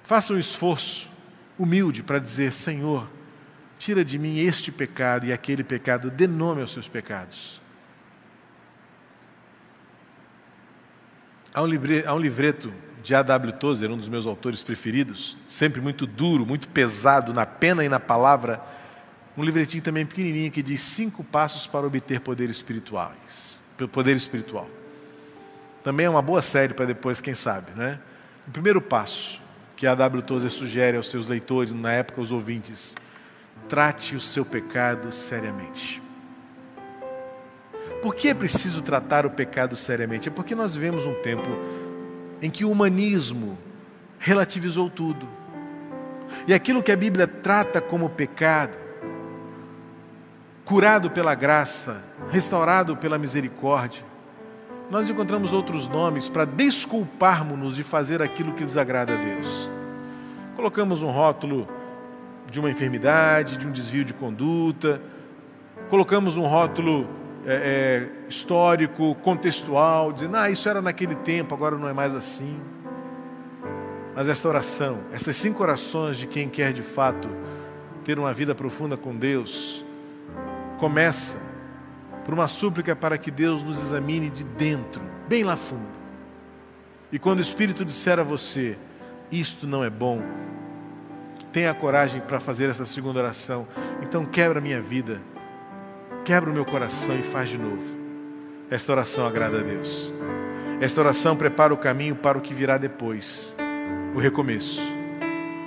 Faça 0.02 0.32
um 0.32 0.38
esforço 0.38 1.10
humilde 1.58 2.02
para 2.02 2.18
dizer: 2.18 2.54
Senhor, 2.54 3.06
tira 3.78 4.02
de 4.02 4.18
mim 4.18 4.38
este 4.38 4.72
pecado 4.72 5.26
e 5.26 5.32
aquele 5.32 5.62
pecado, 5.62 6.10
dê 6.10 6.26
nome 6.26 6.62
aos 6.62 6.72
seus 6.72 6.88
pecados. 6.88 7.60
Há 11.52 11.60
um, 11.60 11.66
livre, 11.66 12.02
há 12.06 12.14
um 12.14 12.18
livreto 12.18 12.72
de 13.02 13.14
A.W. 13.14 13.52
Tozer, 13.52 13.90
um 13.90 13.98
dos 13.98 14.08
meus 14.08 14.24
autores 14.26 14.62
preferidos, 14.62 15.36
sempre 15.46 15.82
muito 15.82 16.06
duro, 16.06 16.46
muito 16.46 16.66
pesado 16.66 17.34
na 17.34 17.44
pena 17.44 17.84
e 17.84 17.90
na 17.90 18.00
palavra, 18.00 18.58
um 19.36 19.42
livretinho 19.42 19.82
também 19.82 20.06
pequenininho 20.06 20.50
que 20.50 20.62
diz 20.62 20.80
cinco 20.80 21.24
passos 21.24 21.66
para 21.66 21.86
obter 21.86 22.20
poderes 22.20 22.56
espirituais, 22.56 23.60
poder 23.92 24.16
espiritual. 24.16 24.68
Também 25.82 26.06
é 26.06 26.10
uma 26.10 26.22
boa 26.22 26.40
série 26.40 26.72
para 26.72 26.86
depois, 26.86 27.20
quem 27.20 27.34
sabe, 27.34 27.72
né? 27.72 27.98
O 28.46 28.50
primeiro 28.50 28.80
passo 28.80 29.42
que 29.76 29.86
A.W. 29.86 30.22
Tozer 30.22 30.50
sugere 30.50 30.96
aos 30.96 31.10
seus 31.10 31.26
leitores, 31.26 31.72
na 31.72 31.92
época 31.92 32.20
os 32.20 32.30
ouvintes, 32.30 32.94
trate 33.68 34.14
o 34.14 34.20
seu 34.20 34.44
pecado 34.44 35.12
seriamente. 35.12 36.02
Por 38.00 38.14
que 38.14 38.28
é 38.28 38.34
preciso 38.34 38.82
tratar 38.82 39.26
o 39.26 39.30
pecado 39.30 39.74
seriamente? 39.74 40.28
É 40.28 40.32
porque 40.32 40.54
nós 40.54 40.74
vivemos 40.74 41.06
um 41.06 41.14
tempo 41.22 41.48
em 42.40 42.50
que 42.50 42.64
o 42.64 42.70
humanismo 42.70 43.58
relativizou 44.18 44.88
tudo. 44.88 45.26
E 46.46 46.54
aquilo 46.54 46.82
que 46.82 46.92
a 46.92 46.96
Bíblia 46.96 47.26
trata 47.26 47.80
como 47.80 48.10
pecado, 48.10 48.76
curado 50.64 51.10
pela 51.10 51.34
graça, 51.34 52.02
restaurado 52.30 52.96
pela 52.96 53.18
misericórdia, 53.18 54.04
nós 54.90 55.08
encontramos 55.08 55.52
outros 55.52 55.88
nomes 55.88 56.28
para 56.28 56.44
desculparmos-nos 56.44 57.76
de 57.76 57.82
fazer 57.82 58.22
aquilo 58.22 58.52
que 58.52 58.64
desagrada 58.64 59.14
a 59.14 59.16
Deus. 59.16 59.70
Colocamos 60.56 61.02
um 61.02 61.10
rótulo 61.10 61.68
de 62.50 62.60
uma 62.60 62.70
enfermidade, 62.70 63.56
de 63.56 63.66
um 63.66 63.70
desvio 63.70 64.04
de 64.04 64.14
conduta, 64.14 65.00
colocamos 65.90 66.36
um 66.36 66.46
rótulo 66.46 67.08
é, 67.46 67.54
é, 67.54 68.28
histórico, 68.28 69.14
contextual, 69.16 70.12
dizendo, 70.12 70.36
ah, 70.36 70.50
isso 70.50 70.68
era 70.68 70.80
naquele 70.80 71.14
tempo, 71.14 71.54
agora 71.54 71.76
não 71.76 71.88
é 71.88 71.92
mais 71.92 72.14
assim. 72.14 72.58
Mas 74.14 74.28
esta 74.28 74.48
oração, 74.48 75.00
estas 75.12 75.36
cinco 75.36 75.62
orações 75.62 76.16
de 76.16 76.26
quem 76.26 76.48
quer 76.48 76.72
de 76.72 76.82
fato 76.82 77.28
ter 78.04 78.18
uma 78.18 78.32
vida 78.32 78.54
profunda 78.54 78.96
com 78.96 79.14
Deus, 79.16 79.84
começa 80.84 81.36
por 82.24 82.34
uma 82.34 82.46
súplica 82.46 82.94
para 82.94 83.16
que 83.16 83.30
Deus 83.30 83.62
nos 83.62 83.82
examine 83.82 84.28
de 84.28 84.44
dentro, 84.44 85.00
bem 85.26 85.42
lá 85.42 85.56
fundo. 85.56 85.88
E 87.10 87.18
quando 87.18 87.38
o 87.38 87.42
Espírito 87.42 87.84
disser 87.84 88.18
a 88.18 88.22
você, 88.22 88.76
isto 89.32 89.66
não 89.66 89.82
é 89.82 89.88
bom, 89.88 90.20
tenha 91.50 91.70
a 91.70 91.74
coragem 91.74 92.20
para 92.20 92.38
fazer 92.38 92.68
essa 92.68 92.84
segunda 92.84 93.18
oração. 93.20 93.66
Então 94.02 94.26
quebra 94.26 94.60
minha 94.60 94.80
vida 94.82 95.20
quebra 96.24 96.50
o 96.50 96.52
meu 96.54 96.64
coração 96.64 97.18
e 97.18 97.22
faz 97.22 97.50
de 97.50 97.58
novo. 97.58 97.82
Esta 98.70 98.92
oração 98.92 99.26
agrada 99.26 99.60
a 99.60 99.62
Deus. 99.62 100.12
Esta 100.80 101.00
oração 101.02 101.36
prepara 101.36 101.72
o 101.72 101.76
caminho 101.76 102.16
para 102.16 102.38
o 102.38 102.40
que 102.40 102.54
virá 102.54 102.78
depois, 102.78 103.54
o 104.14 104.18
recomeço, 104.18 104.80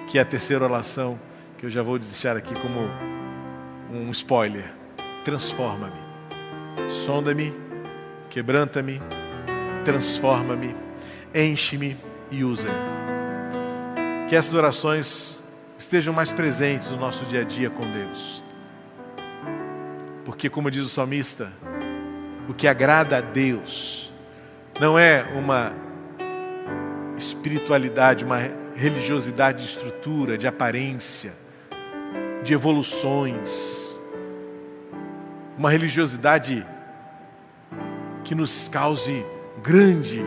que 0.08 0.17
é 0.17 0.21
a 0.21 0.25
terceira 0.25 0.65
oração 0.65 1.19
que 1.58 1.65
eu 1.65 1.69
já 1.69 1.82
vou 1.82 1.97
deixar 1.99 2.36
aqui 2.36 2.53
como 2.56 2.89
um 3.91 4.10
spoiler. 4.12 4.73
Transforma-me, 5.27 6.89
sonda-me, 6.89 7.53
quebranta-me, 8.29 9.01
transforma-me, 9.83 10.73
enche-me 11.35 11.97
e 12.31 12.45
usa-me. 12.45 12.73
Que 14.29 14.37
essas 14.37 14.53
orações 14.53 15.43
estejam 15.77 16.13
mais 16.13 16.31
presentes 16.31 16.91
no 16.91 16.95
nosso 16.95 17.25
dia 17.25 17.41
a 17.41 17.43
dia 17.43 17.69
com 17.69 17.81
Deus. 17.91 18.41
Porque, 20.23 20.49
como 20.49 20.71
diz 20.71 20.83
o 20.83 20.87
salmista, 20.87 21.51
o 22.47 22.53
que 22.53 22.65
agrada 22.65 23.17
a 23.17 23.21
Deus 23.21 24.13
não 24.79 24.97
é 24.97 25.23
uma 25.35 25.73
espiritualidade, 27.17 28.23
uma 28.23 28.39
religiosidade 28.73 29.61
de 29.61 29.69
estrutura, 29.71 30.37
de 30.37 30.47
aparência, 30.47 31.33
de 32.43 32.53
evoluções, 32.53 33.87
uma 35.57 35.71
religiosidade 35.71 36.65
que 38.23 38.35
nos 38.35 38.67
cause 38.69 39.25
grande 39.63 40.23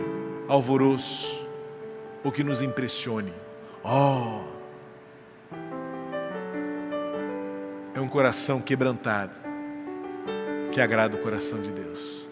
alvoroço 0.47 1.47
ou 2.23 2.31
que 2.31 2.43
nos 2.43 2.61
impressione. 2.61 3.33
Oh! 3.83 4.41
É 7.93 8.01
um 8.01 8.07
coração 8.07 8.59
quebrantado 8.59 9.33
que 10.71 10.81
agrada 10.81 11.15
o 11.15 11.19
coração 11.19 11.61
de 11.61 11.71
Deus. 11.71 12.27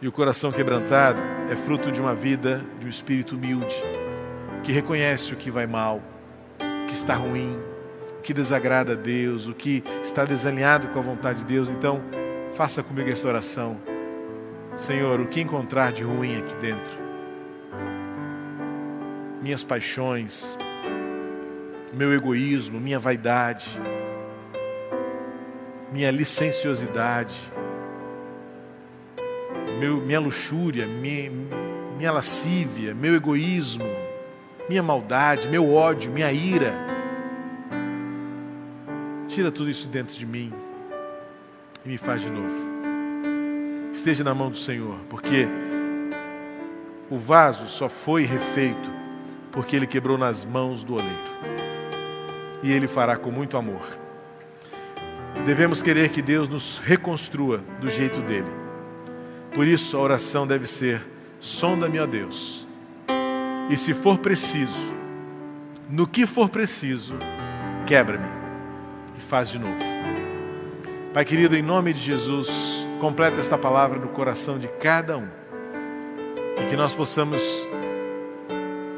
E 0.00 0.08
o 0.08 0.12
coração 0.12 0.52
quebrantado 0.52 1.18
é 1.50 1.56
fruto 1.56 1.90
de 1.90 2.00
uma 2.00 2.14
vida, 2.14 2.62
de 2.78 2.86
um 2.86 2.88
espírito 2.88 3.34
humilde, 3.34 3.74
que 4.62 4.72
reconhece 4.72 5.32
o 5.32 5.36
que 5.36 5.50
vai 5.50 5.66
mal, 5.66 6.02
que 6.86 6.94
está 6.94 7.14
ruim, 7.14 7.58
que 8.26 8.34
desagrada 8.34 8.92
a 8.92 8.96
Deus, 8.96 9.46
o 9.46 9.54
que 9.54 9.84
está 10.02 10.24
desalinhado 10.24 10.88
com 10.88 10.98
a 10.98 11.02
vontade 11.02 11.38
de 11.38 11.44
Deus. 11.44 11.70
Então, 11.70 12.02
faça 12.54 12.82
comigo 12.82 13.08
essa 13.08 13.28
oração. 13.28 13.80
Senhor, 14.76 15.20
o 15.20 15.28
que 15.28 15.40
encontrar 15.40 15.92
de 15.92 16.02
ruim 16.02 16.36
aqui 16.36 16.56
dentro? 16.56 16.92
Minhas 19.40 19.62
paixões, 19.62 20.58
meu 21.94 22.12
egoísmo, 22.12 22.80
minha 22.80 22.98
vaidade, 22.98 23.80
minha 25.92 26.10
licenciosidade, 26.10 27.36
meu, 29.78 29.98
minha 29.98 30.18
luxúria, 30.18 30.84
minha, 30.84 31.30
minha 31.96 32.10
lascívia, 32.10 32.92
meu 32.92 33.14
egoísmo, 33.14 33.86
minha 34.68 34.82
maldade, 34.82 35.48
meu 35.48 35.72
ódio, 35.72 36.10
minha 36.10 36.32
ira. 36.32 36.85
Tira 39.36 39.52
tudo 39.52 39.68
isso 39.68 39.86
dentro 39.86 40.16
de 40.16 40.24
mim 40.24 40.50
e 41.84 41.88
me 41.90 41.98
faz 41.98 42.22
de 42.22 42.32
novo. 42.32 42.56
Esteja 43.92 44.24
na 44.24 44.34
mão 44.34 44.50
do 44.50 44.56
Senhor, 44.56 44.98
porque 45.10 45.46
o 47.10 47.18
vaso 47.18 47.68
só 47.68 47.86
foi 47.86 48.24
refeito 48.24 48.90
porque 49.52 49.76
ele 49.76 49.86
quebrou 49.86 50.16
nas 50.16 50.42
mãos 50.42 50.82
do 50.82 50.94
oleiro. 50.94 51.12
E 52.62 52.72
ele 52.72 52.88
fará 52.88 53.14
com 53.14 53.30
muito 53.30 53.58
amor. 53.58 53.98
Devemos 55.44 55.82
querer 55.82 56.08
que 56.08 56.22
Deus 56.22 56.48
nos 56.48 56.78
reconstrua 56.78 57.62
do 57.78 57.90
jeito 57.90 58.22
dele. 58.22 58.50
Por 59.52 59.66
isso 59.66 59.98
a 59.98 60.00
oração 60.00 60.46
deve 60.46 60.66
ser: 60.66 61.06
sonda-me, 61.40 61.98
ó 61.98 62.06
Deus. 62.06 62.66
E 63.68 63.76
se 63.76 63.92
for 63.92 64.16
preciso, 64.16 64.96
no 65.90 66.06
que 66.06 66.24
for 66.24 66.48
preciso, 66.48 67.18
quebra-me 67.86 68.45
e 69.16 69.20
faz 69.20 69.48
de 69.48 69.58
novo. 69.58 69.78
Pai 71.12 71.24
querido, 71.24 71.56
em 71.56 71.62
nome 71.62 71.92
de 71.92 72.00
Jesus, 72.00 72.86
completa 73.00 73.40
esta 73.40 73.56
palavra 73.56 73.98
no 73.98 74.08
coração 74.08 74.58
de 74.58 74.68
cada 74.68 75.16
um. 75.16 75.28
E 76.58 76.68
que 76.68 76.76
nós 76.76 76.94
possamos 76.94 77.66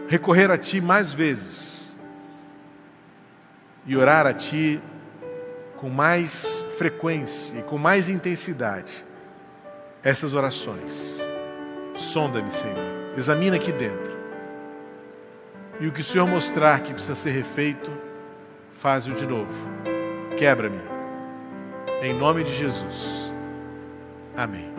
recorrer 0.08 0.50
a 0.50 0.58
Ti 0.58 0.80
mais 0.80 1.12
vezes 1.12 1.96
e 3.86 3.96
orar 3.96 4.26
a 4.26 4.34
Ti 4.34 4.80
com 5.76 5.88
mais 5.88 6.66
frequência 6.76 7.58
e 7.58 7.62
com 7.62 7.78
mais 7.78 8.08
intensidade 8.08 9.04
essas 10.02 10.34
orações. 10.34 11.20
Sonda-me, 11.94 12.50
Senhor. 12.50 12.76
Examina 13.16 13.56
aqui 13.56 13.72
dentro. 13.72 14.16
E 15.80 15.86
o 15.86 15.92
que 15.92 16.00
o 16.00 16.04
Senhor 16.04 16.26
mostrar 16.26 16.80
que 16.80 16.92
precisa 16.92 17.14
ser 17.14 17.30
refeito, 17.30 17.90
faz-o 18.72 19.12
de 19.14 19.26
novo. 19.26 19.97
Quebra-me. 20.38 20.80
Em 22.00 22.14
nome 22.14 22.44
de 22.44 22.54
Jesus. 22.54 23.32
Amém. 24.36 24.72